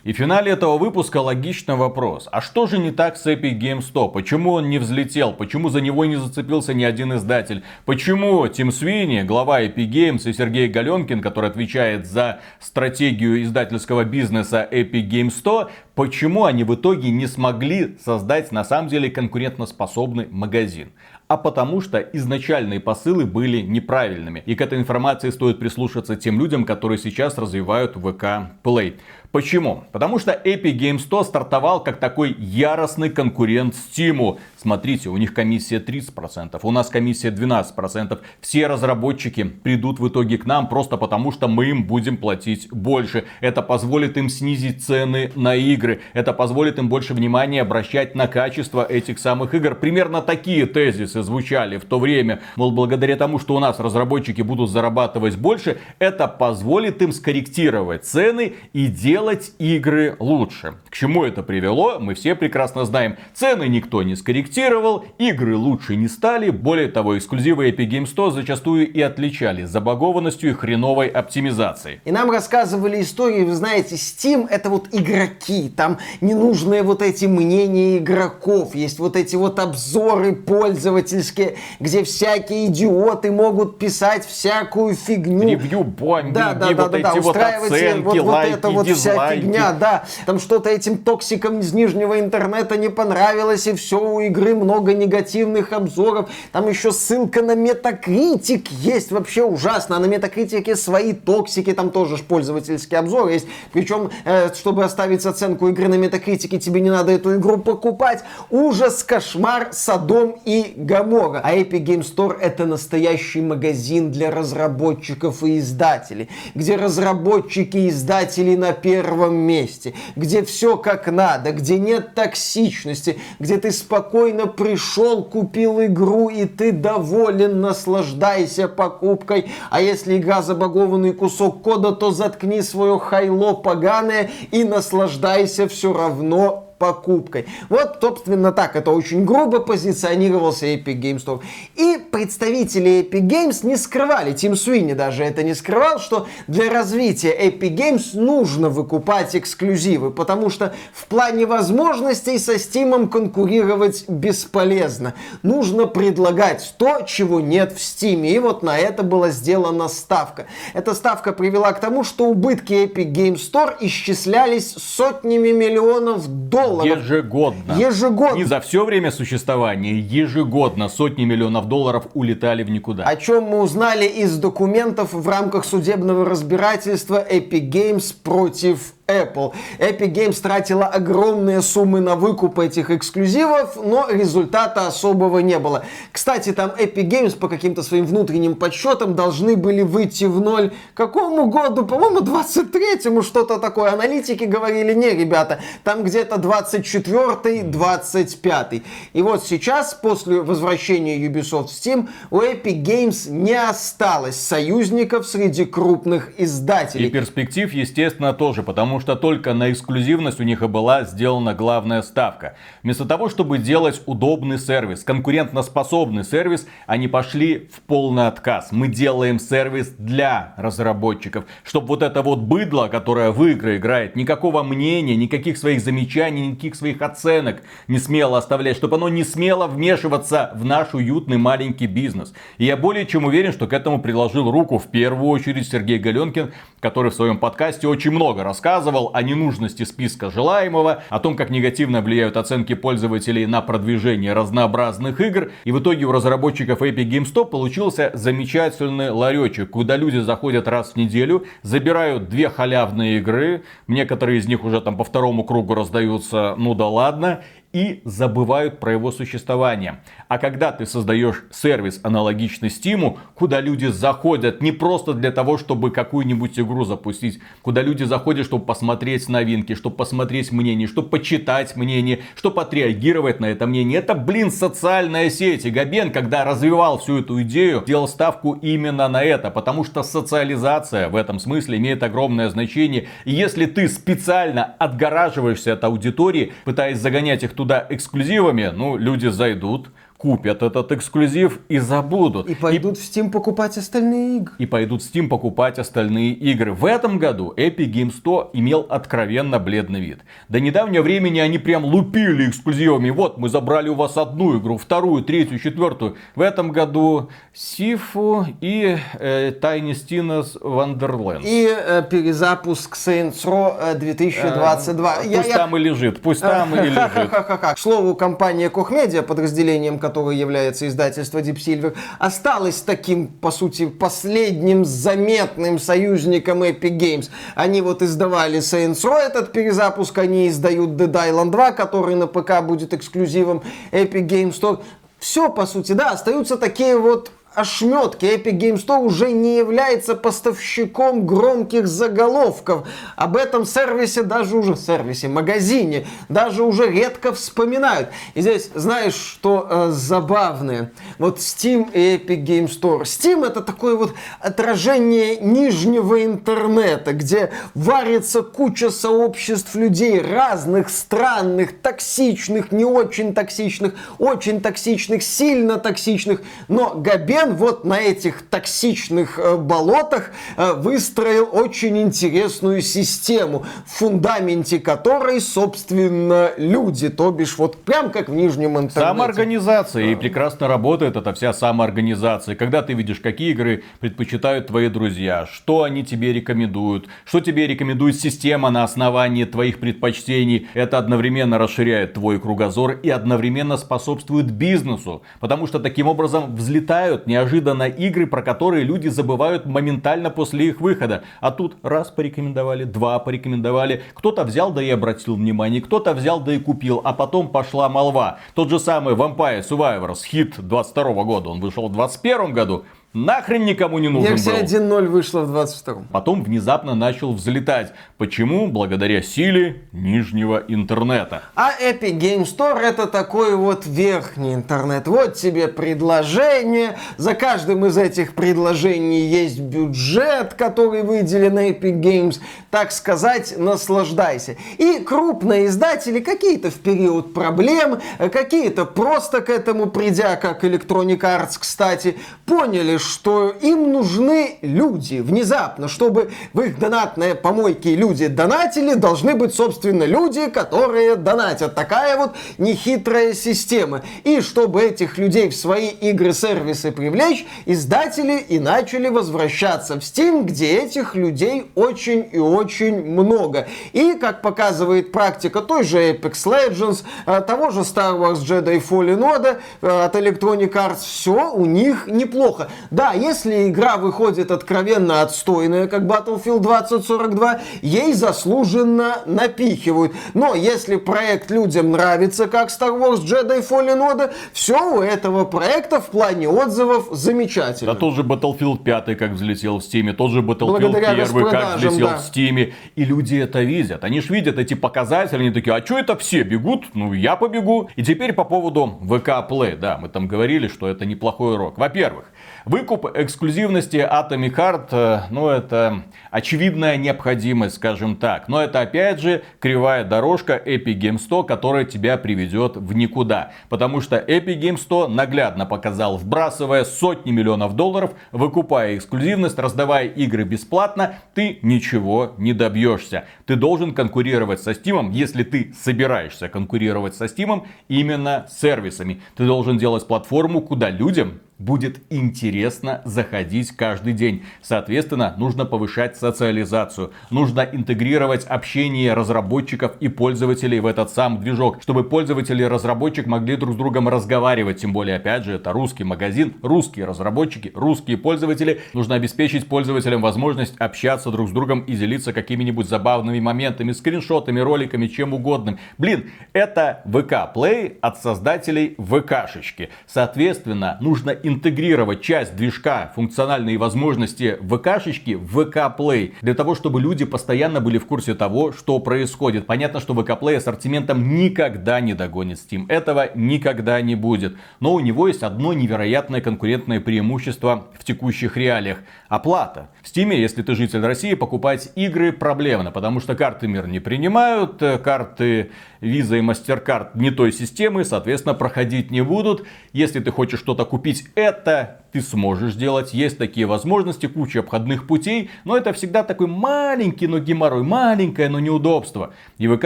И 0.07 0.13
в 0.13 0.15
финале 0.15 0.53
этого 0.53 0.77
выпуска 0.77 1.17
логичный 1.17 1.75
вопрос. 1.75 2.29
А 2.31 2.39
что 2.39 2.65
же 2.65 2.77
не 2.77 2.91
так 2.91 3.17
с 3.17 3.25
Epic 3.25 3.59
Games 3.59 3.81
100? 3.81 4.07
Почему 4.07 4.53
он 4.53 4.69
не 4.69 4.77
взлетел? 4.77 5.33
Почему 5.33 5.67
за 5.67 5.81
него 5.81 6.05
не 6.05 6.15
зацепился 6.15 6.73
ни 6.73 6.85
один 6.85 7.13
издатель? 7.17 7.61
Почему 7.83 8.47
Тим 8.47 8.71
Свини, 8.71 9.23
глава 9.23 9.61
Epic 9.63 9.89
Games 9.89 10.29
и 10.29 10.31
Сергей 10.31 10.69
Галенкин, 10.69 11.19
который 11.19 11.49
отвечает 11.49 12.05
за 12.05 12.39
стратегию 12.61 13.43
издательского 13.43 14.05
бизнеса 14.05 14.65
Epic 14.71 15.09
Games 15.09 15.31
100, 15.31 15.71
почему 15.93 16.45
они 16.45 16.63
в 16.63 16.73
итоге 16.73 17.09
не 17.09 17.27
смогли 17.27 17.97
создать 18.01 18.53
на 18.53 18.63
самом 18.63 18.87
деле 18.87 19.09
конкурентоспособный 19.09 20.29
магазин? 20.31 20.93
А 21.27 21.37
потому 21.37 21.81
что 21.81 21.99
изначальные 21.99 22.79
посылы 22.79 23.25
были 23.25 23.61
неправильными. 23.61 24.43
И 24.45 24.55
к 24.55 24.61
этой 24.61 24.79
информации 24.79 25.29
стоит 25.29 25.59
прислушаться 25.59 26.15
тем 26.15 26.39
людям, 26.39 26.63
которые 26.63 26.97
сейчас 26.97 27.37
развивают 27.37 27.95
ВК 27.95 28.51
Play. 28.63 28.95
Почему? 29.37 29.83
Потому 29.91 30.17
что 30.17 30.31
Epic 30.31 30.79
Games 30.79 30.97
100 31.01 31.25
стартовал 31.25 31.83
как 31.83 31.99
такой 31.99 32.35
яростный 32.39 33.11
конкурент 33.11 33.75
Steam. 33.75 34.39
Смотрите, 34.57 35.09
у 35.09 35.17
них 35.17 35.35
комиссия 35.35 35.77
30%, 35.77 36.59
у 36.63 36.71
нас 36.71 36.89
комиссия 36.89 37.29
12%. 37.29 38.19
Все 38.41 38.65
разработчики 38.65 39.43
придут 39.43 39.99
в 39.99 40.07
итоге 40.07 40.39
к 40.39 40.47
нам 40.47 40.67
просто 40.67 40.97
потому, 40.97 41.31
что 41.31 41.47
мы 41.47 41.67
им 41.67 41.83
будем 41.83 42.17
платить 42.17 42.67
больше. 42.71 43.25
Это 43.39 43.61
позволит 43.61 44.17
им 44.17 44.27
снизить 44.27 44.83
цены 44.83 45.31
на 45.35 45.53
игры. 45.53 46.01
Это 46.13 46.33
позволит 46.33 46.79
им 46.79 46.89
больше 46.89 47.13
внимания 47.13 47.61
обращать 47.61 48.15
на 48.15 48.25
качество 48.27 48.83
этих 48.83 49.19
самых 49.19 49.53
игр. 49.53 49.75
Примерно 49.75 50.23
такие 50.23 50.65
тезисы 50.65 51.21
звучали 51.21 51.77
в 51.77 51.85
то 51.85 51.99
время. 51.99 52.41
Мол, 52.55 52.71
благодаря 52.71 53.15
тому, 53.15 53.37
что 53.37 53.55
у 53.55 53.59
нас 53.59 53.79
разработчики 53.79 54.41
будут 54.41 54.71
зарабатывать 54.71 55.37
больше, 55.37 55.77
это 55.99 56.27
позволит 56.27 57.03
им 57.03 57.11
скорректировать 57.11 58.03
цены 58.03 58.55
и 58.73 58.87
делать 58.87 59.26
игры 59.33 60.15
лучше. 60.19 60.75
К 60.89 60.93
чему 60.93 61.23
это 61.23 61.43
привело, 61.43 61.99
мы 61.99 62.13
все 62.13 62.35
прекрасно 62.35 62.85
знаем. 62.85 63.17
Цены 63.33 63.67
никто 63.67 64.03
не 64.03 64.15
скорректировал, 64.15 65.05
игры 65.17 65.55
лучше 65.55 65.95
не 65.95 66.07
стали. 66.07 66.49
Более 66.49 66.87
того, 66.87 67.17
эксклюзивы 67.17 67.69
Epic 67.69 67.89
Games 67.89 68.07
100 68.07 68.31
зачастую 68.31 68.91
и 68.91 69.01
отличались 69.01 69.69
забагованностью 69.69 70.51
и 70.51 70.53
хреновой 70.53 71.07
оптимизацией. 71.07 72.01
И 72.05 72.11
нам 72.11 72.31
рассказывали 72.31 73.01
истории, 73.01 73.43
вы 73.43 73.55
знаете, 73.55 73.95
Steam 73.95 74.47
это 74.49 74.69
вот 74.69 74.87
игроки, 74.91 75.69
там 75.75 75.97
ненужные 76.21 76.83
вот 76.83 77.01
эти 77.01 77.25
мнения 77.25 77.97
игроков, 77.97 78.75
есть 78.75 78.99
вот 78.99 79.15
эти 79.15 79.35
вот 79.35 79.59
обзоры 79.59 80.33
пользовательские, 80.33 81.55
где 81.79 82.03
всякие 82.03 82.67
идиоты 82.67 83.31
могут 83.31 83.79
писать 83.79 84.25
всякую 84.25 84.95
фигню. 84.95 85.47
Ревью, 85.47 85.83
бомбинги, 85.83 86.33
Да, 86.33 86.53
да, 86.53 86.73
да, 86.73 86.83
вот 86.83 86.91
да, 86.91 86.99
да, 86.99 87.11
эти 87.11 87.19
вот 87.19 87.35
устраивать 87.35 87.73
себе 87.73 87.89
оценки, 87.89 88.05
вот, 88.05 88.17
вот 88.17 88.31
лайки, 88.31 88.53
это 88.53 88.69
вот 88.69 88.87
вся 89.07 89.11
дизлайки. 89.11 89.41
фигня, 89.41 89.71
да. 89.73 90.03
Там 90.25 90.39
что-то 90.39 90.69
этим 90.69 90.97
токсикам 90.97 91.59
из 91.59 91.73
нижнего 91.73 92.19
интернета 92.19 92.77
не 92.77 92.89
понравилось, 92.89 93.67
и 93.67 93.73
все, 93.73 93.99
у 93.99 94.19
игры 94.19 94.55
много 94.55 94.93
негативных 94.93 95.73
обзоров. 95.73 96.29
Там 96.51 96.67
еще 96.69 96.91
ссылка 96.91 97.41
на 97.41 97.55
Metacritic 97.55 98.67
есть, 98.71 99.11
вообще 99.11 99.43
ужасно. 99.43 99.97
А 99.97 99.99
на 99.99 100.05
Metacritic 100.05 100.75
свои 100.75 101.13
токсики, 101.13 101.73
там 101.73 101.89
тоже 101.89 102.17
пользовательский 102.17 102.97
обзор 102.97 103.29
есть. 103.29 103.47
Причем, 103.71 104.09
э, 104.25 104.53
чтобы 104.53 104.83
оставить 104.83 105.25
оценку 105.25 105.67
игры 105.69 105.87
на 105.87 105.95
Metacritic, 105.95 106.57
тебе 106.59 106.81
не 106.81 106.89
надо 106.89 107.11
эту 107.11 107.35
игру 107.35 107.57
покупать. 107.57 108.23
Ужас, 108.49 109.03
кошмар, 109.03 109.69
Содом 109.71 110.35
и 110.45 110.73
Гамора. 110.75 111.41
А 111.43 111.55
Epic 111.55 111.83
Game 111.83 112.01
Store 112.01 112.37
это 112.39 112.65
настоящий 112.65 113.41
магазин 113.41 114.11
для 114.11 114.31
разработчиков 114.31 115.43
и 115.43 115.59
издателей, 115.59 116.29
где 116.55 116.75
разработчики 116.75 117.77
и 117.77 117.89
издатели 117.89 118.55
на 118.55 118.73
первом 118.73 118.96
месте, 119.33 119.93
где 120.15 120.43
все 120.43 120.77
как 120.77 121.07
надо, 121.07 121.51
где 121.51 121.79
нет 121.79 122.15
токсичности, 122.15 123.19
где 123.39 123.57
ты 123.57 123.71
спокойно 123.71 124.47
пришел, 124.47 125.23
купил 125.23 125.81
игру 125.83 126.29
и 126.29 126.45
ты 126.45 126.71
доволен, 126.71 127.61
наслаждайся 127.61 128.67
покупкой. 128.67 129.51
А 129.69 129.81
если 129.81 130.17
игра 130.17 130.41
забагованный 130.41 131.13
кусок 131.13 131.61
кода, 131.61 131.91
то 131.91 132.11
заткни 132.11 132.61
свое 132.61 132.99
хайло 132.99 133.53
поганое 133.53 134.29
и 134.51 134.63
наслаждайся 134.63 135.67
все 135.67 135.93
равно 135.93 136.66
покупкой. 136.77 137.45
Вот, 137.69 137.97
собственно, 138.01 138.51
так 138.51 138.75
это 138.75 138.91
очень 138.91 139.25
грубо 139.25 139.59
позиционировался 139.59 140.67
Epic 140.67 140.99
Games 140.99 141.25
Store. 141.25 141.41
И 141.75 141.97
представители 142.11 143.01
Epic 143.01 143.27
Games 143.27 143.65
не 143.65 143.77
скрывали, 143.77 144.33
Тим 144.33 144.55
Суини 144.55 144.93
даже 144.93 145.23
это 145.23 145.43
не 145.43 145.53
скрывал, 145.53 145.99
что 145.99 146.27
для 146.47 146.69
развития 146.69 147.35
Epic 147.37 147.75
Games 147.75 148.19
нужно 148.19 148.69
выкупать 148.69 149.35
эксклюзивы, 149.35 150.11
потому 150.11 150.49
что 150.49 150.73
в 150.93 151.07
плане 151.07 151.45
возможностей 151.45 152.37
со 152.39 152.55
Steam 152.55 153.07
конкурировать 153.09 154.05
бесполезно. 154.07 155.13
Нужно 155.43 155.87
предлагать 155.87 156.75
то, 156.77 157.01
чего 157.01 157.39
нет 157.39 157.73
в 157.73 157.77
Steam. 157.77 158.27
И 158.27 158.39
вот 158.39 158.63
на 158.63 158.77
это 158.77 159.03
была 159.03 159.29
сделана 159.29 159.87
ставка. 159.87 160.47
Эта 160.73 160.93
ставка 160.93 161.33
привела 161.33 161.71
к 161.73 161.79
тому, 161.79 162.03
что 162.03 162.25
убытки 162.25 162.73
Epic 162.73 163.11
Games 163.11 163.51
Store 163.51 163.75
исчислялись 163.79 164.73
сотнями 164.73 165.49
миллионов 165.49 166.27
долларов. 166.27 166.66
Ежегодно. 166.83 167.73
Ежегодно. 167.73 168.37
Не 168.37 168.43
за 168.45 168.59
все 168.59 168.85
время 168.85 169.11
существования, 169.11 169.99
ежегодно 169.99 170.89
сотни 170.89 171.25
миллионов 171.25 171.67
долларов 171.67 172.07
улетали 172.13 172.63
в 172.63 172.69
никуда. 172.69 173.03
О 173.03 173.15
чем 173.15 173.43
мы 173.45 173.61
узнали 173.61 174.05
из 174.05 174.37
документов 174.37 175.13
в 175.13 175.27
рамках 175.27 175.65
судебного 175.65 176.25
разбирательства 176.25 177.25
Epic 177.27 177.69
Games 177.69 178.13
против 178.23 178.93
Apple. 179.07 179.53
Epic 179.79 180.11
Games 180.13 180.41
тратила 180.41 180.85
огромные 180.85 181.61
суммы 181.61 182.01
на 182.01 182.15
выкуп 182.15 182.59
этих 182.59 182.91
эксклюзивов, 182.91 183.77
но 183.77 184.07
результата 184.09 184.87
особого 184.87 185.39
не 185.39 185.59
было. 185.59 185.85
Кстати, 186.11 186.51
там 186.51 186.71
Epic 186.71 187.07
Games 187.07 187.37
по 187.37 187.47
каким-то 187.47 187.83
своим 187.83 188.05
внутренним 188.05 188.55
подсчетам 188.55 189.15
должны 189.15 189.55
были 189.55 189.81
выйти 189.81 190.25
в 190.25 190.41
ноль 190.41 190.73
какому 190.93 191.49
году? 191.49 191.85
По-моему, 191.85 192.19
23-му 192.19 193.21
что-то 193.21 193.59
такое. 193.59 193.93
Аналитики 193.93 194.43
говорили, 194.43 194.93
не, 194.93 195.11
ребята, 195.11 195.59
там 195.83 196.03
где-то 196.03 196.35
24-й, 196.35 197.61
25-й. 197.61 198.83
И 199.13 199.21
вот 199.21 199.45
сейчас, 199.45 199.93
после 199.93 200.41
возвращения 200.41 201.17
Ubisoft 201.17 201.67
в 201.67 201.71
Steam, 201.71 202.09
у 202.29 202.41
Epic 202.41 202.83
Games 202.83 203.29
не 203.29 203.53
осталось 203.55 204.35
союзников 204.35 205.27
среди 205.27 205.65
крупных 205.65 206.31
И 206.37 206.43
издателей. 206.43 207.09
перспектив, 207.09 207.73
естественно, 207.73 208.33
тоже, 208.33 208.63
потому 208.63 208.96
потому 208.97 209.15
что 209.15 209.21
только 209.21 209.53
на 209.53 209.71
эксклюзивность 209.71 210.39
у 210.39 210.43
них 210.43 210.63
и 210.63 210.67
была 210.67 211.03
сделана 211.03 211.53
главная 211.53 212.01
ставка. 212.01 212.55
Вместо 212.81 213.05
того, 213.05 213.29
чтобы 213.29 213.59
делать 213.59 214.01
удобный 214.07 214.57
сервис, 214.57 215.03
конкурентоспособный 215.03 216.23
сервис, 216.23 216.67
они 216.87 217.07
пошли 217.07 217.69
в 217.71 217.81
полный 217.81 218.25
отказ. 218.25 218.69
Мы 218.71 218.87
делаем 218.87 219.37
сервис 219.37 219.93
для 219.99 220.55
разработчиков, 220.57 221.45
чтобы 221.63 221.89
вот 221.89 222.01
это 222.01 222.23
вот 222.23 222.39
быдло, 222.39 222.87
которое 222.87 223.29
в 223.29 223.45
игры 223.45 223.77
играет, 223.77 224.15
никакого 224.15 224.63
мнения, 224.63 225.15
никаких 225.15 225.59
своих 225.59 225.81
замечаний, 225.81 226.47
никаких 226.47 226.73
своих 226.73 226.99
оценок 227.03 227.61
не 227.87 227.99
смело 227.99 228.39
оставлять, 228.39 228.77
чтобы 228.77 228.95
оно 228.95 229.09
не 229.09 229.23
смело 229.23 229.67
вмешиваться 229.67 230.51
в 230.55 230.65
наш 230.65 230.95
уютный 230.95 231.37
маленький 231.37 231.85
бизнес. 231.85 232.33
И 232.57 232.65
я 232.65 232.75
более 232.75 233.05
чем 233.05 233.25
уверен, 233.25 233.51
что 233.51 233.67
к 233.67 233.73
этому 233.73 234.01
приложил 234.01 234.49
руку 234.49 234.79
в 234.79 234.87
первую 234.87 235.29
очередь 235.29 235.67
Сергей 235.67 235.99
Галенкин, 235.99 236.51
который 236.79 237.11
в 237.11 237.13
своем 237.13 237.37
подкасте 237.37 237.87
очень 237.87 238.09
много 238.09 238.43
рассказывал 238.43 238.86
о 238.87 239.21
ненужности 239.21 239.83
списка 239.83 240.29
желаемого, 240.31 241.03
о 241.09 241.19
том, 241.19 241.35
как 241.35 241.49
негативно 241.49 242.01
влияют 242.01 242.37
оценки 242.37 242.73
пользователей 242.73 243.45
на 243.45 243.61
продвижение 243.61 244.33
разнообразных 244.33 245.19
игр. 245.21 245.51
И 245.63 245.71
в 245.71 245.79
итоге 245.79 246.05
у 246.05 246.11
разработчиков 246.11 246.81
Epic 246.81 247.09
Games 247.09 247.33
Store 247.33 247.45
получился 247.45 248.11
замечательный 248.13 249.09
ларечек, 249.09 249.69
куда 249.69 249.97
люди 249.97 250.19
заходят 250.19 250.67
раз 250.67 250.93
в 250.93 250.95
неделю, 250.95 251.45
забирают 251.61 252.29
две 252.29 252.49
халявные 252.49 253.17
игры, 253.17 253.63
некоторые 253.87 254.39
из 254.39 254.47
них 254.47 254.63
уже 254.63 254.81
там 254.81 254.97
по 254.97 255.03
второму 255.03 255.43
кругу 255.43 255.75
раздаются, 255.75 256.55
ну 256.57 256.73
да 256.73 256.87
ладно, 256.87 257.41
и 257.73 258.01
забывают 258.05 258.79
про 258.79 258.93
его 258.93 259.11
существование. 259.11 259.99
А 260.29 260.37
когда 260.37 260.71
ты 260.71 260.85
создаешь 260.85 261.43
сервис 261.51 261.99
аналогичный 262.01 262.69
Steam, 262.69 263.17
куда 263.35 263.59
люди 263.59 263.87
заходят 263.87 264.61
не 264.61 264.71
просто 264.71 265.13
для 265.13 265.31
того, 265.31 265.57
чтобы 265.57 265.91
какую-нибудь 265.91 266.59
игру 266.59 266.85
запустить, 266.85 267.39
куда 267.61 267.81
люди 267.81 268.03
заходят, 268.03 268.45
чтобы 268.45 268.65
посмотреть 268.65 269.27
новинки, 269.27 269.75
чтобы 269.75 269.97
посмотреть 269.97 270.51
мнение, 270.51 270.87
чтобы 270.87 271.09
почитать 271.09 271.75
мнение, 271.75 272.19
чтобы 272.35 272.61
отреагировать 272.61 273.39
на 273.39 273.47
это 273.47 273.67
мнение. 273.67 273.99
Это, 273.99 274.15
блин, 274.15 274.49
социальная 274.49 275.29
сеть. 275.29 275.65
И 275.65 275.69
Габен, 275.69 276.11
когда 276.11 276.45
развивал 276.45 276.99
всю 276.99 277.19
эту 277.19 277.41
идею, 277.41 277.83
делал 277.85 278.07
ставку 278.07 278.53
именно 278.53 279.09
на 279.09 279.23
это, 279.23 279.51
потому 279.51 279.83
что 279.83 280.03
социализация 280.03 281.09
в 281.09 281.15
этом 281.15 281.39
смысле 281.39 281.77
имеет 281.77 282.01
огромное 282.01 282.49
значение. 282.49 283.07
И 283.25 283.31
если 283.31 283.65
ты 283.65 283.89
специально 283.89 284.63
отгораживаешься 284.63 285.73
от 285.73 285.83
аудитории, 285.83 286.53
пытаясь 286.63 286.97
загонять 286.97 287.43
их 287.43 287.56
туда 287.57 287.85
эксклюзивами, 287.89 288.71
ну, 288.73 288.97
люди 288.97 289.27
зайдут, 289.27 289.89
купят 290.17 290.63
этот 290.63 290.91
эксклюзив 290.91 291.59
и 291.69 291.77
забудут. 291.77 292.49
И 292.49 292.55
пойдут 292.55 292.97
и, 292.97 292.99
в 292.99 293.03
Steam 293.03 293.29
покупать 293.29 293.77
остальные 293.77 294.37
игры. 294.37 294.53
И 294.57 294.65
пойдут 294.65 295.03
в 295.03 295.13
Steam 295.13 295.27
покупать 295.27 295.77
остальные 295.77 296.33
игры. 296.33 296.73
В 296.73 296.85
этом 296.85 297.19
году 297.19 297.53
Epic 297.55 297.91
Games 297.91 298.13
100 298.17 298.51
имел 298.53 298.85
откровенно 298.89 299.59
бледный 299.59 300.01
вид. 300.01 300.19
До 300.49 300.59
недавнего 300.59 301.03
времени 301.03 301.39
они 301.39 301.59
прям 301.59 301.85
лупили 301.85 302.49
эксклюзивами. 302.49 303.11
Вот, 303.11 303.37
мы 303.37 303.49
забрали 303.49 303.89
у 303.89 303.95
вас 303.95 304.17
одну 304.17 304.57
игру, 304.57 304.77
вторую, 304.77 305.23
третью, 305.23 305.59
четвертую. 305.59 306.15
В 306.35 306.41
этом 306.41 306.71
году 306.71 307.29
Сифу 307.53 308.47
и 308.59 308.97
э, 309.19 309.51
Tiny 309.61 309.91
Tina's 309.91 310.59
Wonderlands. 310.59 311.41
И 311.43 311.69
э, 311.69 312.03
перезапуск 312.09 312.95
Saints 312.95 313.45
Row 313.45 313.95
2022. 313.95 315.13
Э, 315.13 315.23
пусть 315.23 315.47
я, 315.47 315.57
там 315.57 315.75
я... 315.75 315.77
и 315.77 315.83
лежит, 315.83 316.21
пусть 316.21 316.41
там 316.41 316.73
и 316.73 316.81
лежит. 316.81 316.97
К 317.17 317.77
слову, 317.77 318.15
компания 318.15 318.69
Media, 318.69 319.21
подразделением 319.21 319.99
которой 320.07 320.37
является 320.37 320.87
издательство 320.87 321.39
Deep 321.39 321.57
Silver, 321.57 321.93
осталось 322.17 322.81
таким, 322.81 323.27
по 323.27 323.51
сути, 323.51 323.87
последним 323.87 324.85
заметным 324.85 325.79
союзником 325.79 326.63
Epic 326.63 326.97
Games. 326.97 327.29
Они 327.55 327.81
вот 327.81 328.01
издавали 328.01 328.59
Saints 328.59 329.03
Row, 329.03 329.17
этот 329.17 329.51
перезапуск, 329.51 330.17
они 330.17 330.47
издают 330.47 330.91
Dead 330.91 331.11
Island 331.11 331.51
2, 331.51 331.71
который 331.73 332.15
на 332.15 332.27
ПК 332.27 332.61
будет 332.61 332.93
эксклюзивом 332.93 333.63
Epic 333.91 334.27
Games 334.27 334.57
Store. 334.57 334.79
Все, 335.19 335.49
по 335.49 335.65
сути, 335.65 335.91
да, 335.91 336.11
остаются 336.11 336.57
такие 336.57 336.97
вот 336.97 337.31
ошметки. 337.57 338.25
Epic 338.25 338.59
Games 338.59 338.85
Store 338.85 338.99
уже 338.99 339.31
не 339.31 339.57
является 339.57 340.13
поставщиком 340.13 341.25
громких 341.25 341.87
заголовков. 341.87 342.87
Об 343.15 343.35
этом 343.35 343.65
сервисе, 343.65 344.21
даже 344.21 344.57
уже 344.57 344.75
сервисе, 344.75 345.27
магазине, 345.27 346.05
даже 346.29 346.61
уже 346.61 346.87
редко 346.87 347.33
вспоминают. 347.33 348.09
И 348.35 348.41
здесь, 348.41 348.69
знаешь, 348.75 349.15
что 349.15 349.67
э, 349.67 349.89
забавное? 349.91 350.91
Вот 351.17 351.39
Steam 351.39 351.89
и 351.91 352.17
Epic 352.17 352.45
Games 352.45 352.79
Store. 352.79 353.01
Steam 353.01 353.43
это 353.43 353.61
такое 353.61 353.95
вот 353.95 354.13
отражение 354.39 355.37
нижнего 355.37 356.23
интернета, 356.23 357.13
где 357.13 357.51
варится 357.73 358.43
куча 358.43 358.91
сообществ 358.91 359.73
людей 359.73 360.21
разных, 360.21 360.89
странных, 360.89 361.81
токсичных, 361.81 362.71
не 362.71 362.85
очень 362.85 363.33
токсичных, 363.33 363.95
очень 364.19 364.61
токсичных, 364.61 365.23
сильно 365.23 365.79
токсичных, 365.79 366.41
но 366.67 366.93
Габен 366.95 367.46
Ген 367.47 367.55
вот 367.55 367.85
на 367.85 367.99
этих 367.99 368.41
токсичных 368.43 369.39
э, 369.39 369.57
болотах 369.57 370.31
э, 370.57 370.73
выстроил 370.73 371.49
очень 371.51 371.97
интересную 372.01 372.81
систему, 372.81 373.65
в 373.85 373.97
фундаменте 373.97 374.79
которой, 374.79 375.41
собственно, 375.41 376.51
люди, 376.57 377.09
то 377.09 377.31
бишь 377.31 377.57
вот 377.57 377.77
прям 377.83 378.11
как 378.11 378.29
в 378.29 378.33
нижнем 378.33 378.71
интернете. 378.77 378.99
Самоорганизация, 378.99 380.05
и 380.05 380.15
прекрасно 380.15 380.67
работает 380.67 381.15
эта 381.15 381.33
вся 381.33 381.53
самоорганизация. 381.53 382.55
Когда 382.55 382.81
ты 382.81 382.93
видишь, 382.93 383.19
какие 383.19 383.51
игры 383.51 383.83
предпочитают 383.99 384.67
твои 384.67 384.89
друзья, 384.89 385.47
что 385.51 385.83
они 385.83 386.03
тебе 386.03 386.33
рекомендуют, 386.33 387.07
что 387.25 387.39
тебе 387.39 387.67
рекомендует 387.67 388.19
система 388.19 388.69
на 388.69 388.83
основании 388.83 389.45
твоих 389.45 389.79
предпочтений, 389.79 390.67
это 390.73 390.97
одновременно 390.97 391.57
расширяет 391.57 392.13
твой 392.13 392.39
кругозор 392.39 392.91
и 393.03 393.09
одновременно 393.09 393.77
способствует 393.77 394.51
бизнесу, 394.51 395.21
потому 395.39 395.67
что 395.67 395.79
таким 395.79 396.07
образом 396.07 396.55
взлетают 396.55 397.27
не 397.27 397.36
неожиданно 397.37 397.83
игры, 397.83 398.25
про 398.25 398.41
которые 398.41 398.83
люди 398.83 399.07
забывают 399.09 399.65
моментально 399.65 400.29
после 400.29 400.69
их 400.69 400.81
выхода. 400.81 401.23
А 401.39 401.51
тут 401.51 401.77
раз 401.83 402.09
порекомендовали, 402.09 402.83
два 402.83 403.19
порекомендовали. 403.19 404.01
Кто-то 404.15 404.43
взял 404.43 404.71
да 404.71 404.81
и 404.81 404.89
обратил 404.89 405.35
внимание, 405.35 405.81
кто-то 405.81 406.13
взял 406.13 406.39
да 406.39 406.53
и 406.53 406.59
купил, 406.59 407.01
а 407.03 407.13
потом 407.13 407.49
пошла 407.49 407.89
молва. 407.89 408.39
Тот 408.55 408.69
же 408.69 408.79
самый 408.79 409.13
Vampire 409.13 409.61
Survivors, 409.67 410.25
хит 410.25 410.55
22 410.57 411.23
года, 411.23 411.49
он 411.49 411.59
вышел 411.59 411.87
в 411.87 411.91
21 411.91 412.53
году 412.53 412.85
нахрен 413.25 413.65
никому 413.65 413.99
не 413.99 414.09
нужен 414.09 414.29
Версия 414.29 414.61
1.0 414.61 415.07
вышла 415.07 415.41
в 415.41 415.55
22-м. 415.55 416.07
Потом 416.11 416.43
внезапно 416.43 416.95
начал 416.95 417.33
взлетать. 417.33 417.93
Почему? 418.17 418.67
Благодаря 418.67 419.21
силе 419.21 419.83
нижнего 419.91 420.63
интернета. 420.67 421.43
А 421.55 421.71
Epic 421.81 422.19
Game 422.19 422.43
Store 422.43 422.79
это 422.79 423.07
такой 423.07 423.55
вот 423.55 423.85
верхний 423.85 424.53
интернет. 424.53 425.07
Вот 425.07 425.35
тебе 425.35 425.67
предложение. 425.67 426.97
За 427.17 427.33
каждым 427.33 427.85
из 427.85 427.97
этих 427.97 428.33
предложений 428.33 429.27
есть 429.27 429.59
бюджет, 429.59 430.53
который 430.53 431.03
выделен 431.03 431.57
Epic 431.57 432.01
Games. 432.01 432.39
Так 432.71 432.91
сказать, 432.91 433.55
наслаждайся. 433.57 434.55
И 434.77 434.99
крупные 434.99 435.67
издатели 435.67 436.19
какие-то 436.19 436.69
в 436.69 436.75
период 436.75 437.33
проблем, 437.33 437.99
какие-то 438.17 438.85
просто 438.85 439.41
к 439.41 439.49
этому 439.49 439.87
придя, 439.87 440.35
как 440.35 440.63
Electronic 440.63 441.19
Arts, 441.19 441.57
кстати, 441.59 442.17
поняли, 442.45 442.97
что 443.07 443.49
им 443.61 443.91
нужны 443.91 444.57
люди 444.61 445.15
внезапно, 445.15 445.87
чтобы 445.87 446.31
в 446.53 446.61
их 446.61 446.77
донатные 446.77 447.35
помойки 447.35 447.89
люди 447.89 448.27
донатили, 448.27 448.93
должны 448.93 449.35
быть, 449.35 449.53
собственно, 449.53 450.03
люди, 450.03 450.49
которые 450.49 451.15
донатят. 451.15 451.75
Такая 451.75 452.17
вот 452.17 452.35
нехитрая 452.57 453.33
система. 453.33 454.03
И 454.23 454.41
чтобы 454.41 454.83
этих 454.83 455.17
людей 455.17 455.49
в 455.49 455.55
свои 455.55 455.87
игры-сервисы 455.87 456.91
привлечь, 456.91 457.45
издатели 457.65 458.37
и 458.37 458.59
начали 458.59 459.07
возвращаться 459.07 459.95
в 459.95 459.99
Steam, 459.99 460.43
где 460.43 460.79
этих 460.79 461.15
людей 461.15 461.71
очень 461.75 462.29
и 462.31 462.39
очень 462.39 463.03
много. 463.03 463.67
И, 463.93 464.13
как 464.13 464.41
показывает 464.41 465.11
практика 465.11 465.61
той 465.61 465.83
же 465.83 466.11
Apex 466.11 466.33
Legends, 466.45 467.03
э, 467.25 467.41
того 467.41 467.71
же 467.71 467.81
Star 467.81 468.17
Wars 468.19 468.41
Jedi 468.41 468.81
Fallen 468.81 469.19
Order 469.19 469.57
э, 469.81 470.05
от 470.05 470.15
Electronic 470.15 470.73
Arts, 470.73 470.99
все 471.01 471.51
у 471.51 471.65
них 471.65 472.07
неплохо. 472.07 472.69
Да, 472.97 473.13
если 473.13 473.69
игра 473.69 473.97
выходит 473.97 474.49
откровенно 474.49 475.21
отстойная, 475.21 475.85
как 475.85 476.05
Battlefield 476.05 476.61
2042, 476.61 477.59
ей 477.83 478.13
заслуженно 478.13 479.17
напихивают. 479.27 480.13
Но 480.33 480.55
если 480.55 480.95
проект 480.95 481.51
людям 481.51 481.91
нравится, 481.91 482.47
как 482.47 482.69
Star 482.69 482.99
Wars 482.99 483.23
Jedi 483.23 483.59
Fallen 483.59 483.99
Order, 483.99 484.33
все 484.51 484.97
у 484.97 485.01
этого 485.01 485.45
проекта 485.45 486.01
в 486.01 486.07
плане 486.07 486.49
отзывов 486.49 487.09
замечательно. 487.11 487.93
Да 487.93 487.99
тот 487.99 488.15
же 488.15 488.23
Battlefield 488.23 488.81
5 488.81 489.15
как 489.15 489.33
взлетел 489.33 489.77
в 489.77 489.83
Steam, 489.83 490.11
тот 490.13 490.31
же 490.31 490.39
Battlefield 490.39 490.97
1 490.97 491.49
как 491.51 491.77
взлетел 491.77 492.07
да. 492.07 492.17
в 492.17 492.21
Steam. 492.21 492.73
И 492.95 493.05
люди 493.05 493.35
это 493.35 493.61
видят. 493.61 494.03
Они 494.05 494.21
ж 494.21 494.31
видят 494.31 494.57
эти 494.57 494.73
показатели, 494.73 495.41
они 495.41 495.51
такие, 495.51 495.75
а 495.75 495.85
что 495.85 495.99
это 495.99 496.17
все 496.17 496.41
бегут? 496.41 496.85
Ну, 496.95 497.13
я 497.13 497.35
побегу. 497.35 497.91
И 497.95 498.01
теперь 498.01 498.33
по 498.33 498.43
поводу 498.43 498.97
ВК 499.03 499.47
Play. 499.47 499.77
Да, 499.77 499.99
мы 500.01 500.09
там 500.09 500.27
говорили, 500.27 500.67
что 500.67 500.87
это 500.87 501.05
неплохой 501.05 501.53
урок. 501.53 501.77
Во-первых, 501.77 502.25
в 502.65 502.75
Выкуп 502.77 503.07
эксклюзивности 503.15 503.97
Atomic 503.97 504.55
Heart, 504.55 504.87
э, 504.91 505.21
ну 505.31 505.49
это 505.49 506.03
очевидная 506.29 506.95
необходимость, 506.97 507.77
скажем 507.77 508.15
так. 508.15 508.47
Но 508.47 508.61
это 508.61 508.81
опять 508.81 509.19
же 509.19 509.41
кривая 509.59 510.03
дорожка 510.03 510.61
Epic 510.63 510.99
Games 510.99 511.17
100, 511.17 511.43
которая 511.45 511.85
тебя 511.85 512.17
приведет 512.17 512.77
в 512.77 512.93
никуда. 512.93 513.51
Потому 513.69 513.99
что 513.99 514.17
Epic 514.17 514.59
Games 514.59 514.77
100 514.77 515.07
наглядно 515.07 515.65
показал, 515.65 516.17
вбрасывая 516.17 516.85
сотни 516.85 517.31
миллионов 517.31 517.75
долларов, 517.75 518.11
выкупая 518.31 518.95
эксклюзивность, 518.95 519.57
раздавая 519.57 520.05
игры 520.05 520.43
бесплатно, 520.43 521.15
ты 521.33 521.57
ничего 521.63 522.35
не 522.37 522.53
добьешься. 522.53 523.25
Ты 523.47 523.55
должен 523.55 523.95
конкурировать 523.95 524.61
со 524.61 524.71
Steam, 524.71 525.11
если 525.13 525.41
ты 525.41 525.73
собираешься 525.73 526.47
конкурировать 526.47 527.15
со 527.15 527.25
Steam, 527.25 527.65
именно 527.87 528.45
сервисами. 528.51 529.19
Ты 529.35 529.47
должен 529.47 529.79
делать 529.79 530.05
платформу, 530.05 530.61
куда 530.61 530.91
людям 530.91 531.39
будет 531.59 532.01
интересно 532.09 533.01
заходить 533.05 533.71
каждый 533.71 534.13
день. 534.13 534.43
Соответственно, 534.61 535.33
нужно 535.37 535.65
повышать 535.65 536.17
социализацию. 536.17 537.11
Нужно 537.31 537.61
интегрировать 537.61 538.45
общение 538.45 539.13
разработчиков 539.13 539.93
и 539.99 540.07
пользователей 540.07 540.79
в 540.79 540.85
этот 540.85 541.09
сам 541.09 541.39
движок, 541.41 541.81
чтобы 541.81 542.03
пользователи 542.03 542.63
и 542.63 542.67
разработчик 542.67 543.25
могли 543.25 543.55
друг 543.55 543.73
с 543.73 543.77
другом 543.77 544.07
разговаривать. 544.07 544.81
Тем 544.81 544.93
более, 544.93 545.17
опять 545.17 545.45
же, 545.45 545.53
это 545.53 545.71
русский 545.71 546.03
магазин, 546.03 546.55
русские 546.61 547.05
разработчики, 547.05 547.71
русские 547.73 548.17
пользователи. 548.17 548.81
Нужно 548.93 549.15
обеспечить 549.15 549.67
пользователям 549.67 550.21
возможность 550.21 550.75
общаться 550.77 551.31
друг 551.31 551.49
с 551.49 551.51
другом 551.51 551.81
и 551.81 551.95
делиться 551.95 552.33
какими-нибудь 552.33 552.87
забавными 552.87 553.39
моментами, 553.39 553.91
скриншотами, 553.91 554.59
роликами, 554.59 555.07
чем 555.07 555.33
угодно. 555.33 555.79
Блин, 555.97 556.31
это 556.53 557.01
ВК 557.05 557.55
Play 557.55 557.97
от 558.01 558.21
создателей 558.21 558.95
ВКшечки. 558.97 559.89
Соответственно, 560.05 560.97
нужно 561.01 561.31
интегрировать 561.47 562.21
часть 562.21 562.55
движка, 562.55 563.11
функциональные 563.15 563.77
возможности 563.77 564.57
ВКшечки 564.61 565.35
в 565.35 565.65
ВК 565.65 565.77
Play, 565.97 566.33
для 566.41 566.53
того, 566.53 566.75
чтобы 566.75 567.01
люди 567.01 567.25
постоянно 567.25 567.79
были 567.79 567.97
в 567.97 568.05
курсе 568.05 568.35
того, 568.35 568.71
что 568.71 568.99
происходит. 568.99 569.65
Понятно, 569.65 569.99
что 569.99 570.13
ВК 570.13 570.31
Play 570.31 570.57
ассортиментом 570.57 571.35
никогда 571.35 571.99
не 571.99 572.13
догонит 572.13 572.57
Steam. 572.57 572.85
Этого 572.89 573.29
никогда 573.35 574.01
не 574.01 574.15
будет. 574.15 574.57
Но 574.79 574.93
у 574.93 574.99
него 574.99 575.27
есть 575.27 575.43
одно 575.43 575.73
невероятное 575.73 576.41
конкурентное 576.41 576.99
преимущество 576.99 577.87
в 577.97 578.03
текущих 578.03 578.57
реалиях. 578.57 578.99
Оплата. 579.29 579.89
В 580.03 580.13
Steam, 580.13 580.35
если 580.35 580.61
ты 580.61 580.75
житель 580.75 581.05
России, 581.05 581.33
покупать 581.33 581.91
игры 581.95 582.31
проблемно, 582.31 582.91
потому 582.91 583.19
что 583.19 583.35
карты 583.35 583.67
мир 583.67 583.87
не 583.87 583.99
принимают, 583.99 584.81
э, 584.81 584.97
карты 584.97 585.71
Visa 586.01 586.37
и 586.37 586.41
MasterCard 586.41 587.11
не 587.15 587.31
той 587.31 587.51
системы, 587.51 588.03
соответственно, 588.03 588.53
проходить 588.53 589.11
не 589.11 589.21
будут. 589.21 589.65
Если 589.93 590.19
ты 590.19 590.31
хочешь 590.31 590.59
что-то 590.59 590.85
купить, 590.85 591.25
это 591.37 591.99
ты 592.11 592.21
сможешь 592.21 592.73
сделать. 592.73 593.13
Есть 593.13 593.37
такие 593.37 593.67
возможности, 593.67 594.25
куча 594.25 594.59
обходных 594.59 595.05
путей, 595.05 595.51
но 595.65 595.77
это 595.77 595.93
всегда 595.93 596.23
такой 596.23 596.47
маленький, 596.47 597.27
но 597.27 597.37
геморрой, 597.37 597.83
маленькое, 597.83 598.49
но 598.49 598.59
неудобство. 598.59 599.33
И 599.59 599.67
ВК 599.67 599.85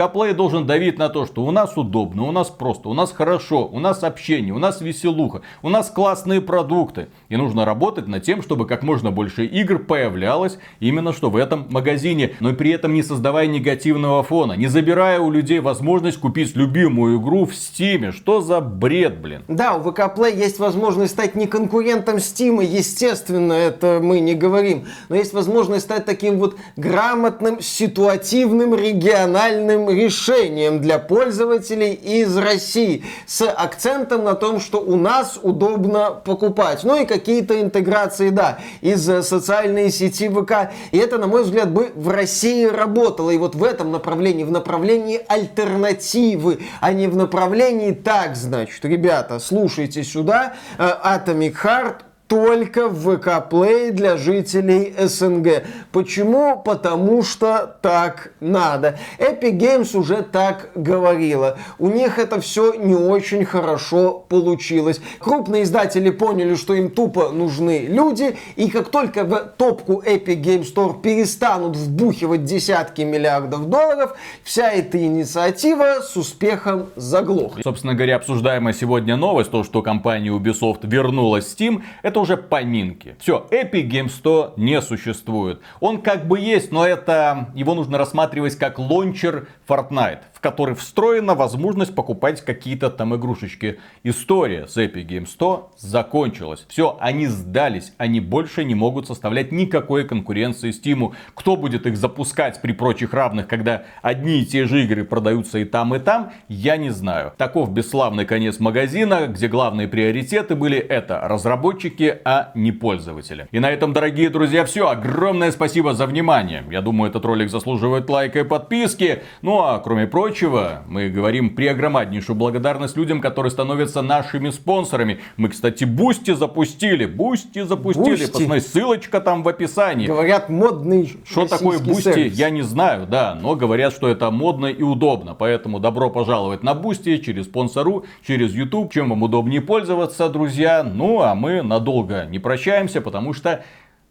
Play 0.00 0.32
должен 0.32 0.66
давить 0.66 0.98
на 0.98 1.10
то, 1.10 1.26
что 1.26 1.44
у 1.44 1.50
нас 1.50 1.76
удобно, 1.76 2.22
у 2.22 2.32
нас 2.32 2.48
просто, 2.48 2.88
у 2.88 2.94
нас 2.94 3.12
хорошо, 3.12 3.66
у 3.66 3.80
нас 3.80 4.02
общение, 4.02 4.54
у 4.54 4.58
нас 4.58 4.80
веселуха, 4.80 5.42
у 5.62 5.68
нас 5.68 5.90
классные 5.90 6.40
продукты. 6.40 7.08
И 7.28 7.36
нужно 7.36 7.64
работать 7.64 8.08
над 8.08 8.22
тем, 8.22 8.40
чтобы 8.40 8.66
как 8.66 8.82
можно 8.82 9.10
больше 9.10 9.44
игр 9.44 9.78
появлялось 9.78 10.58
именно 10.80 11.12
что 11.12 11.28
в 11.28 11.36
этом 11.36 11.66
магазине, 11.70 12.34
но 12.40 12.54
при 12.54 12.70
этом 12.70 12.94
не 12.94 13.02
создавая 13.02 13.46
негативного 13.46 14.22
фона, 14.22 14.54
не 14.54 14.68
забирая 14.68 15.20
у 15.20 15.30
людей 15.30 15.60
возможность 15.60 16.18
купить 16.18 16.56
любимую 16.56 17.20
игру 17.20 17.44
в 17.44 17.54
Стиме. 17.54 18.12
Что 18.12 18.40
за 18.40 18.60
бред, 18.60 19.20
блин? 19.20 19.42
Да, 19.48 19.74
у 19.74 19.82
ВК 19.82 20.00
Play 20.16 20.36
есть 20.36 20.58
возможность 20.58 21.12
стать 21.12 21.34
не 21.42 21.48
конкурентом 21.48 22.16
Steam, 22.16 22.64
естественно, 22.64 23.52
это 23.52 23.98
мы 24.00 24.20
не 24.20 24.34
говорим, 24.34 24.86
но 25.08 25.16
есть 25.16 25.32
возможность 25.32 25.86
стать 25.86 26.04
таким 26.04 26.38
вот 26.38 26.56
грамотным, 26.76 27.60
ситуативным, 27.60 28.76
региональным 28.76 29.90
решением 29.90 30.80
для 30.80 31.00
пользователей 31.00 31.94
из 31.94 32.36
России 32.36 33.04
с 33.26 33.44
акцентом 33.44 34.22
на 34.22 34.34
том, 34.34 34.60
что 34.60 34.78
у 34.78 34.94
нас 34.94 35.38
удобно 35.42 36.12
покупать. 36.12 36.84
Ну 36.84 37.02
и 37.02 37.06
какие-то 37.06 37.60
интеграции, 37.60 38.30
да, 38.30 38.58
из 38.80 39.04
социальной 39.26 39.90
сети 39.90 40.28
ВК. 40.28 40.70
И 40.92 40.98
это, 40.98 41.18
на 41.18 41.26
мой 41.26 41.42
взгляд, 41.42 41.72
бы 41.72 41.90
в 41.96 42.08
России 42.08 42.66
работало. 42.66 43.30
И 43.30 43.36
вот 43.36 43.56
в 43.56 43.64
этом 43.64 43.90
направлении, 43.90 44.44
в 44.44 44.52
направлении 44.52 45.20
альтернативы, 45.26 46.60
а 46.80 46.92
не 46.92 47.08
в 47.08 47.16
направлении 47.16 47.90
так, 47.90 48.36
значит, 48.36 48.84
ребята, 48.84 49.40
слушайте 49.40 50.04
сюда, 50.04 50.54
э, 50.78 50.88
Atomic 51.32 51.56
Heart 51.56 52.11
только 52.32 52.88
в 52.88 53.18
ВК 53.18 53.46
Play 53.50 53.90
для 53.90 54.16
жителей 54.16 54.94
СНГ. 54.98 55.64
Почему? 55.92 56.56
Потому 56.64 57.22
что 57.22 57.76
так 57.82 58.32
надо. 58.40 58.98
Epic 59.18 59.58
Games 59.58 59.94
уже 59.94 60.22
так 60.22 60.70
говорила. 60.74 61.58
У 61.78 61.88
них 61.88 62.18
это 62.18 62.40
все 62.40 62.72
не 62.72 62.94
очень 62.94 63.44
хорошо 63.44 64.24
получилось. 64.30 65.02
Крупные 65.18 65.64
издатели 65.64 66.08
поняли, 66.08 66.54
что 66.54 66.72
им 66.72 66.88
тупо 66.88 67.28
нужны 67.28 67.80
люди, 67.80 68.38
и 68.56 68.70
как 68.70 68.88
только 68.88 69.24
в 69.24 69.52
топку 69.58 70.02
Epic 70.02 70.42
Game 70.42 70.62
Store 70.62 71.02
перестанут 71.02 71.76
вбухивать 71.76 72.44
десятки 72.44 73.02
миллиардов 73.02 73.68
долларов, 73.68 74.16
вся 74.42 74.70
эта 74.70 74.96
инициатива 74.96 76.00
с 76.00 76.16
успехом 76.16 76.86
заглохнет. 76.96 77.62
Собственно 77.62 77.92
говоря, 77.92 78.16
обсуждаемая 78.16 78.72
сегодня 78.72 79.16
новость, 79.16 79.50
то, 79.50 79.64
что 79.64 79.82
компания 79.82 80.30
Ubisoft 80.30 80.78
вернулась 80.84 81.44
в 81.44 81.54
Steam, 81.54 81.82
это 82.00 82.21
уже 82.22 82.36
поминки. 82.36 83.16
Все, 83.18 83.46
Epic 83.50 83.88
Games 83.88 84.10
100 84.10 84.54
не 84.56 84.80
существует. 84.80 85.60
Он 85.80 86.00
как 86.00 86.26
бы 86.26 86.38
есть, 86.38 86.72
но 86.72 86.86
это 86.86 87.50
его 87.54 87.74
нужно 87.74 87.98
рассматривать 87.98 88.56
как 88.56 88.78
лончер 88.78 89.48
Fortnite 89.68 90.20
который 90.42 90.74
встроена 90.74 91.34
возможность 91.34 91.94
покупать 91.94 92.44
какие-то 92.44 92.90
там 92.90 93.14
игрушечки. 93.14 93.78
История 94.02 94.66
с 94.66 94.76
Epic 94.76 95.06
Games 95.06 95.28
100 95.28 95.70
закончилась. 95.78 96.66
Все, 96.68 96.96
они 97.00 97.28
сдались. 97.28 97.92
Они 97.96 98.20
больше 98.20 98.64
не 98.64 98.74
могут 98.74 99.06
составлять 99.06 99.52
никакой 99.52 100.04
конкуренции 100.04 100.70
Steam. 100.70 101.14
Кто 101.34 101.56
будет 101.56 101.86
их 101.86 101.96
запускать 101.96 102.60
при 102.60 102.72
прочих 102.72 103.14
равных, 103.14 103.46
когда 103.46 103.84
одни 104.02 104.40
и 104.40 104.44
те 104.44 104.64
же 104.66 104.82
игры 104.82 105.04
продаются 105.04 105.60
и 105.60 105.64
там, 105.64 105.94
и 105.94 106.00
там, 106.00 106.32
я 106.48 106.76
не 106.76 106.90
знаю. 106.90 107.32
Таков 107.36 107.70
бесславный 107.70 108.26
конец 108.26 108.58
магазина, 108.58 109.28
где 109.28 109.46
главные 109.46 109.86
приоритеты 109.86 110.56
были 110.56 110.78
это 110.78 111.20
разработчики, 111.20 112.18
а 112.24 112.50
не 112.56 112.72
пользователи. 112.72 113.46
И 113.52 113.60
на 113.60 113.70
этом, 113.70 113.92
дорогие 113.92 114.28
друзья, 114.28 114.64
все. 114.64 114.88
Огромное 114.88 115.52
спасибо 115.52 115.94
за 115.94 116.06
внимание. 116.06 116.64
Я 116.68 116.82
думаю, 116.82 117.10
этот 117.10 117.24
ролик 117.24 117.48
заслуживает 117.48 118.10
лайка 118.10 118.40
и 118.40 118.44
подписки. 118.44 119.22
Ну 119.40 119.60
а 119.60 119.78
кроме 119.78 120.08
прочего, 120.08 120.31
прочего, 120.32 120.82
мы 120.88 121.10
говорим 121.10 121.54
преогромаднейшую 121.54 122.36
благодарность 122.36 122.96
людям, 122.96 123.20
которые 123.20 123.50
становятся 123.50 124.00
нашими 124.00 124.48
спонсорами. 124.48 125.20
Мы, 125.36 125.50
кстати, 125.50 125.84
Boosty 125.84 126.32
запустили. 126.32 127.04
Boosty 127.04 127.62
запустили. 127.62 128.26
Посмотри, 128.26 128.60
ссылочка 128.60 129.20
там 129.20 129.42
в 129.42 129.48
описании. 129.48 130.06
Говорят, 130.06 130.48
модный 130.48 131.12
Что 131.24 131.46
такое 131.46 131.78
Boosty, 131.78 132.30
я 132.32 132.48
не 132.48 132.62
знаю, 132.62 133.06
да. 133.06 133.38
Но 133.40 133.56
говорят, 133.56 133.92
что 133.92 134.08
это 134.08 134.30
модно 134.30 134.66
и 134.66 134.82
удобно. 134.82 135.34
Поэтому 135.34 135.80
добро 135.80 136.08
пожаловать 136.08 136.62
на 136.62 136.72
Boosty 136.74 137.18
через 137.18 137.44
спонсорку, 137.44 138.04
через 138.26 138.54
YouTube. 138.54 138.90
Чем 138.92 139.10
вам 139.10 139.22
удобнее 139.22 139.60
пользоваться, 139.60 140.30
друзья. 140.30 140.82
Ну, 140.82 141.20
а 141.20 141.34
мы 141.34 141.60
надолго 141.60 142.24
не 142.24 142.38
прощаемся, 142.38 143.02
потому 143.02 143.34
что 143.34 143.62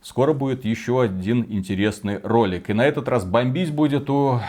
скоро 0.02 0.34
будет 0.34 0.66
еще 0.66 1.02
один 1.02 1.48
интересный 1.50 2.20
ролик. 2.22 2.70
И 2.70 2.74
на 2.74 2.86
этот 2.86 3.08
раз 3.08 3.26
бомбить 3.26 3.74
будет 3.74 4.10
у 4.10 4.40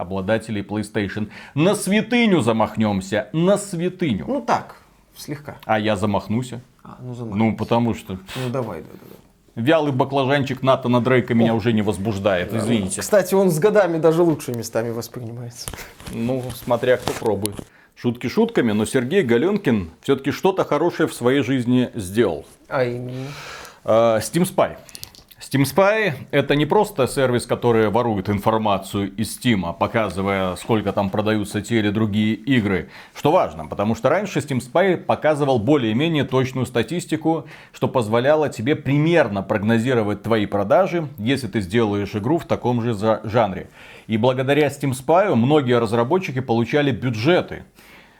обладателей 0.00 0.62
PlayStation. 0.62 1.30
На 1.54 1.74
святыню 1.74 2.40
замахнемся, 2.40 3.28
на 3.32 3.58
святыню. 3.58 4.24
Ну 4.26 4.40
так, 4.40 4.76
слегка. 5.16 5.58
А 5.64 5.78
я 5.78 5.96
замахнусь. 5.96 6.54
А, 6.82 6.98
ну, 7.00 7.34
ну, 7.34 7.56
потому 7.56 7.94
что... 7.94 8.18
Ну, 8.36 8.50
давай, 8.50 8.80
да, 8.80 8.88
да, 8.92 9.06
да. 9.10 9.16
Вялый 9.60 9.92
баклажанчик 9.92 10.62
Натана 10.62 11.00
Дрейка 11.00 11.34
меня 11.34 11.54
уже 11.54 11.72
не 11.72 11.82
возбуждает, 11.82 12.54
извините. 12.54 13.00
Кстати, 13.00 13.34
он 13.34 13.50
с 13.50 13.58
годами 13.58 13.98
даже 13.98 14.22
лучше 14.22 14.52
местами 14.52 14.90
воспринимается. 14.90 15.68
Ну, 16.12 16.42
смотря 16.54 16.96
кто 16.96 17.12
пробует. 17.12 17.56
Шутки 17.94 18.28
шутками, 18.28 18.72
но 18.72 18.86
Сергей 18.86 19.22
Галенкин 19.22 19.90
все-таки 20.00 20.30
что-то 20.30 20.64
хорошее 20.64 21.06
в 21.08 21.12
своей 21.12 21.42
жизни 21.42 21.90
сделал. 21.94 22.46
А 22.68 22.84
именно? 22.84 23.26
Uh, 23.84 24.18
Steam 24.20 24.44
Spy. 24.44 24.76
Steam 25.40 25.62
Spy 25.62 26.12
это 26.32 26.54
не 26.54 26.66
просто 26.66 27.06
сервис, 27.06 27.46
который 27.46 27.88
ворует 27.88 28.28
информацию 28.28 29.10
из 29.16 29.38
Steam, 29.38 29.74
показывая, 29.74 30.54
сколько 30.56 30.92
там 30.92 31.08
продаются 31.08 31.62
те 31.62 31.78
или 31.78 31.88
другие 31.88 32.34
игры. 32.34 32.90
Что 33.14 33.32
важно, 33.32 33.66
потому 33.66 33.94
что 33.94 34.10
раньше 34.10 34.40
Steam 34.40 34.58
Spy 34.58 34.98
показывал 34.98 35.58
более-менее 35.58 36.24
точную 36.24 36.66
статистику, 36.66 37.46
что 37.72 37.88
позволяло 37.88 38.50
тебе 38.50 38.76
примерно 38.76 39.42
прогнозировать 39.42 40.22
твои 40.22 40.44
продажи, 40.44 41.08
если 41.16 41.46
ты 41.46 41.62
сделаешь 41.62 42.14
игру 42.14 42.36
в 42.36 42.44
таком 42.44 42.82
же 42.82 42.94
жанре. 43.24 43.70
И 44.08 44.18
благодаря 44.18 44.66
Steam 44.66 44.92
Spy 44.92 45.34
многие 45.34 45.78
разработчики 45.78 46.40
получали 46.40 46.90
бюджеты 46.90 47.64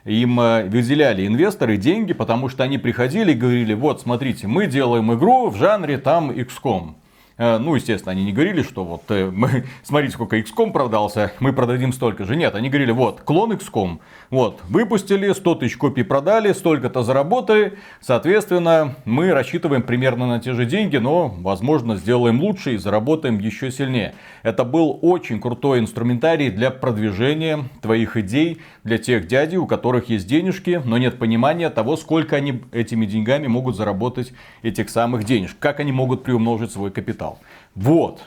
им 0.06 0.40
э, 0.40 0.64
выделяли 0.64 1.26
инвесторы 1.26 1.76
деньги, 1.76 2.14
потому 2.14 2.48
что 2.48 2.64
они 2.64 2.78
приходили 2.78 3.32
и 3.32 3.34
говорили, 3.34 3.74
вот 3.74 4.00
смотрите, 4.00 4.46
мы 4.46 4.66
делаем 4.66 5.12
игру 5.12 5.50
в 5.50 5.56
жанре 5.56 5.98
там 5.98 6.30
XCOM. 6.30 6.94
Э, 7.40 7.56
ну, 7.56 7.74
естественно, 7.74 8.12
они 8.12 8.24
не 8.24 8.34
говорили, 8.34 8.62
что 8.62 8.84
вот 8.84 9.04
э, 9.08 9.30
мы, 9.34 9.64
смотрите, 9.82 10.12
сколько 10.12 10.36
XCOM 10.36 10.72
продался, 10.72 11.32
мы 11.40 11.54
продадим 11.54 11.94
столько 11.94 12.24
же. 12.24 12.36
Нет, 12.36 12.54
они 12.54 12.68
говорили, 12.68 12.92
вот, 12.92 13.22
клон 13.22 13.52
XCOM, 13.52 13.98
вот, 14.28 14.60
выпустили, 14.68 15.32
100 15.32 15.54
тысяч 15.54 15.78
копий 15.78 16.02
продали, 16.02 16.52
столько-то 16.52 17.02
заработали, 17.02 17.78
соответственно, 18.02 18.94
мы 19.06 19.32
рассчитываем 19.32 19.82
примерно 19.82 20.26
на 20.26 20.38
те 20.38 20.52
же 20.52 20.66
деньги, 20.66 20.98
но, 20.98 21.28
возможно, 21.28 21.96
сделаем 21.96 22.42
лучше 22.42 22.74
и 22.74 22.76
заработаем 22.76 23.38
еще 23.38 23.70
сильнее. 23.70 24.12
Это 24.42 24.64
был 24.64 24.98
очень 25.00 25.40
крутой 25.40 25.78
инструментарий 25.78 26.50
для 26.50 26.70
продвижения 26.70 27.64
твоих 27.80 28.18
идей, 28.18 28.60
для 28.84 28.98
тех 28.98 29.26
дядей, 29.26 29.56
у 29.56 29.66
которых 29.66 30.10
есть 30.10 30.26
денежки, 30.26 30.82
но 30.84 30.98
нет 30.98 31.18
понимания 31.18 31.70
того, 31.70 31.96
сколько 31.96 32.36
они 32.36 32.60
этими 32.72 33.06
деньгами 33.06 33.46
могут 33.46 33.76
заработать 33.76 34.34
этих 34.62 34.90
самых 34.90 35.24
денег, 35.24 35.52
как 35.58 35.80
они 35.80 35.90
могут 35.90 36.22
приумножить 36.22 36.72
свой 36.72 36.90
капитал 36.90 37.29
читал. 37.30 37.38
Вот. 37.74 38.22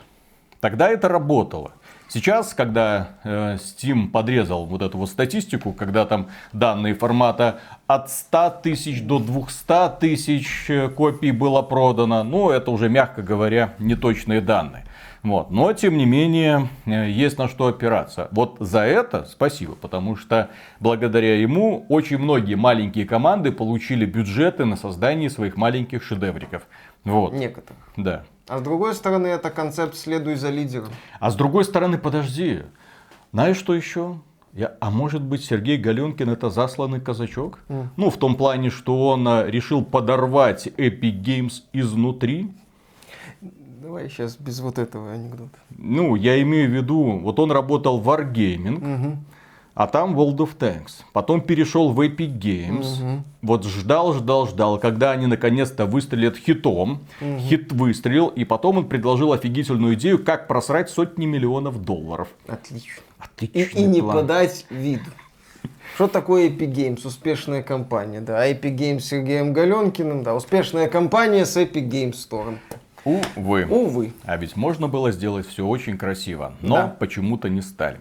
Тогда 0.60 0.90
это 0.90 1.10
работало. 1.10 1.72
Сейчас, 2.08 2.54
когда 2.54 3.10
э, 3.24 3.56
Steam 3.56 4.10
подрезал 4.10 4.66
вот 4.66 4.82
эту 4.82 5.00
вот 5.00 5.10
статистику, 5.10 5.74
когда 5.74 6.06
там 6.06 6.28
данные 6.54 6.94
формата 6.94 7.60
от 7.88 8.12
100 8.12 8.62
тысяч 8.62 9.02
до 9.02 9.20
200 9.20 10.00
тысяч 10.00 10.70
э, 10.70 10.90
копий 10.90 11.32
было 11.32 11.64
продано, 11.64 12.24
ну 12.24 12.52
это 12.52 12.70
уже, 12.72 12.88
мягко 12.88 13.24
говоря, 13.24 13.74
неточные 13.80 14.42
данные. 14.42 14.86
Вот. 15.24 15.50
Но, 15.52 15.74
тем 15.74 15.98
не 15.98 16.06
менее, 16.06 16.70
э, 16.86 17.10
есть 17.10 17.40
на 17.40 17.48
что 17.48 17.68
опираться. 17.68 18.28
Вот 18.32 18.58
за 18.60 18.82
это 18.82 19.26
спасибо, 19.26 19.74
потому 19.74 20.16
что 20.16 20.50
благодаря 20.80 21.40
ему 21.40 21.86
очень 21.90 22.20
многие 22.20 22.56
маленькие 22.56 23.06
команды 23.08 23.52
получили 23.52 24.06
бюджеты 24.06 24.66
на 24.66 24.76
создание 24.76 25.32
своих 25.32 25.58
маленьких 25.58 26.04
шедевриков. 26.04 26.68
Вот. 27.06 27.34
Некоторых. 27.34 27.82
Да. 27.98 28.24
А 28.48 28.60
с 28.60 28.62
другой 28.62 28.94
стороны, 28.94 29.28
это 29.28 29.50
концепт 29.50 29.96
«следуй 29.96 30.36
за 30.36 30.50
лидером». 30.50 30.90
А 31.20 31.32
с 31.32 31.36
другой 31.36 31.64
стороны, 31.64 31.98
подожди. 31.98 32.64
Знаешь, 33.32 33.58
что 33.58 33.74
еще? 33.74 34.20
Я, 34.52 34.74
а 34.80 34.92
может 34.92 35.22
быть 35.24 35.44
Сергей 35.44 35.78
Галенкин 35.78 36.30
это 36.30 36.50
засланный 36.50 37.02
казачок? 37.02 37.60
Mm. 37.70 37.88
Ну, 37.98 38.10
в 38.10 38.18
том 38.18 38.36
плане, 38.36 38.70
что 38.70 39.08
он 39.10 39.28
а, 39.28 39.46
решил 39.48 39.84
подорвать 39.84 40.68
Epic 40.68 41.24
Games 41.24 41.64
изнутри. 41.72 42.52
Давай 43.42 44.10
сейчас 44.10 44.38
без 44.38 44.60
вот 44.60 44.78
этого 44.78 45.14
анекдота. 45.14 45.58
Ну, 45.70 46.16
я 46.16 46.40
имею 46.42 46.70
в 46.70 46.74
виду, 46.74 47.20
вот 47.20 47.40
он 47.40 47.52
работал 47.52 48.00
в 48.00 48.08
Wargaming, 48.08 48.78
угу 48.78 49.18
а 49.76 49.88
там 49.88 50.18
World 50.18 50.38
of 50.38 50.58
Tanks. 50.58 51.04
Потом 51.14 51.42
перешел 51.42 51.92
в 51.92 52.00
Epic 52.02 52.38
Games. 52.38 53.02
Угу. 53.02 53.24
Вот 53.42 53.66
ждал, 53.66 54.14
ждал, 54.14 54.48
ждал, 54.48 54.80
когда 54.80 55.12
они 55.12 55.26
наконец-то 55.26 55.86
выстрелят 55.86 56.38
хитом. 56.38 57.02
Угу. 57.22 57.40
Хит 57.40 57.72
выстрелил, 57.72 58.28
и 58.28 58.44
потом 58.44 58.78
он 58.78 58.88
предложил 58.88 59.34
офигительную 59.34 59.96
идею, 59.96 60.24
как 60.24 60.48
просрать 60.48 60.90
сотни 60.90 61.26
миллионов 61.26 61.84
долларов. 61.84 62.28
Отлично. 62.48 63.02
Отличный 63.18 63.82
и, 63.82 63.86
и 63.86 63.88
не 63.88 64.02
подать 64.02 64.66
виду. 64.70 65.10
Что 65.96 66.08
такое 66.08 66.50
Epic 66.50 66.74
Games? 66.74 67.06
Успешная 67.06 67.62
компания, 67.62 68.20
да. 68.20 68.50
Epic 68.50 68.76
Games 68.76 69.00
с 69.00 69.06
Сергеем 69.06 69.54
Галенкиным, 69.54 70.24
да. 70.24 70.36
Успешная 70.36 70.88
компания 70.88 71.46
с 71.46 71.56
Epic 71.56 71.88
Games 71.88 72.14
Store. 72.14 72.58
Увы. 73.06 73.66
Увы. 73.70 74.14
А 74.24 74.38
ведь 74.38 74.56
можно 74.56 74.88
было 74.88 75.12
сделать 75.12 75.48
все 75.48 75.66
очень 75.66 75.98
красиво, 75.98 76.54
но 76.62 76.76
да. 76.76 76.88
почему-то 76.88 77.50
не 77.50 77.62
стали. 77.62 78.00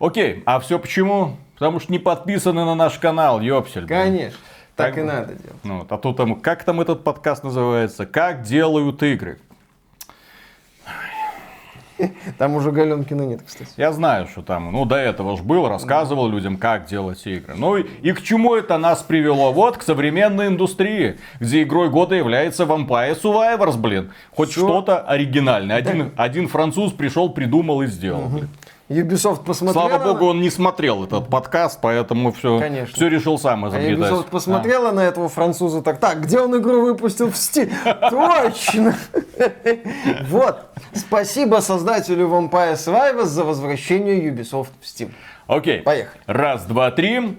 Окей, 0.00 0.42
а 0.46 0.60
все 0.60 0.78
почему? 0.78 1.36
Потому 1.54 1.80
что 1.80 1.90
не 1.92 1.98
подписаны 1.98 2.64
на 2.64 2.74
наш 2.74 2.98
канал, 2.98 3.40
ёпсель. 3.40 3.86
Конечно. 3.86 4.38
Так, 4.76 4.94
так 4.94 4.98
и 4.98 5.02
надо 5.02 5.34
делать. 5.34 5.64
Ну, 5.64 5.86
а 5.88 5.98
то 5.98 6.12
там, 6.12 6.36
как 6.40 6.62
там 6.62 6.80
этот 6.80 7.02
подкаст 7.02 7.42
называется? 7.42 8.06
Как 8.06 8.42
делают 8.42 9.02
игры? 9.02 9.40
Там 12.38 12.54
уже 12.54 12.70
Галенкина 12.70 13.22
нет, 13.22 13.40
кстати. 13.44 13.70
Я 13.76 13.92
знаю, 13.92 14.28
что 14.28 14.42
там, 14.42 14.70
ну, 14.70 14.84
до 14.84 14.94
этого 14.94 15.36
ж 15.36 15.40
был, 15.40 15.68
рассказывал 15.68 16.28
да. 16.28 16.32
людям, 16.32 16.56
как 16.56 16.86
делать 16.86 17.26
игры. 17.26 17.54
Ну, 17.56 17.76
и, 17.76 17.82
и 18.02 18.12
к 18.12 18.22
чему 18.22 18.54
это 18.54 18.78
нас 18.78 19.02
привело? 19.02 19.52
Вот, 19.52 19.78
к 19.78 19.82
современной 19.82 20.46
индустрии, 20.46 21.18
где 21.40 21.64
игрой 21.64 21.90
года 21.90 22.14
является 22.14 22.64
Vampire 22.64 23.20
Survivors, 23.20 23.76
блин. 23.76 24.12
Хоть 24.34 24.52
что-то 24.52 25.00
оригинальное. 25.00 25.76
Один, 25.76 26.10
да. 26.10 26.22
один 26.22 26.48
француз 26.48 26.92
пришел, 26.92 27.30
придумал 27.30 27.82
и 27.82 27.86
сделал, 27.86 28.26
угу. 28.26 28.36
блин. 28.36 28.48
Ubisoft 28.88 29.44
посмотрела... 29.44 29.88
Слава 29.88 30.12
богу, 30.12 30.26
он 30.26 30.40
не 30.40 30.48
смотрел 30.48 31.04
этот 31.04 31.28
подкаст, 31.28 31.78
поэтому 31.82 32.32
все, 32.32 32.58
Конечно. 32.58 32.94
все 32.94 33.08
решил 33.08 33.38
сам 33.38 33.68
изобретать. 33.68 34.10
А 34.10 34.14
Ubisoft 34.14 34.30
посмотрела 34.30 34.88
а. 34.88 34.92
на 34.92 35.00
этого 35.00 35.28
француза 35.28 35.82
так, 35.82 35.98
так, 35.98 36.22
где 36.22 36.40
он 36.40 36.58
игру 36.58 36.82
выпустил 36.82 37.30
в 37.30 37.34
Steam? 37.34 37.70
Точно! 38.10 38.96
Вот. 40.28 40.66
Спасибо 40.94 41.56
создателю 41.56 42.28
Vampire 42.28 42.74
Survivors 42.74 43.26
за 43.26 43.44
возвращение 43.44 44.30
Ubisoft 44.30 44.68
в 44.80 44.84
Steam. 44.84 45.10
Окей. 45.46 45.80
Поехали. 45.80 46.20
Раз, 46.26 46.64
два, 46.64 46.90
три. 46.90 47.36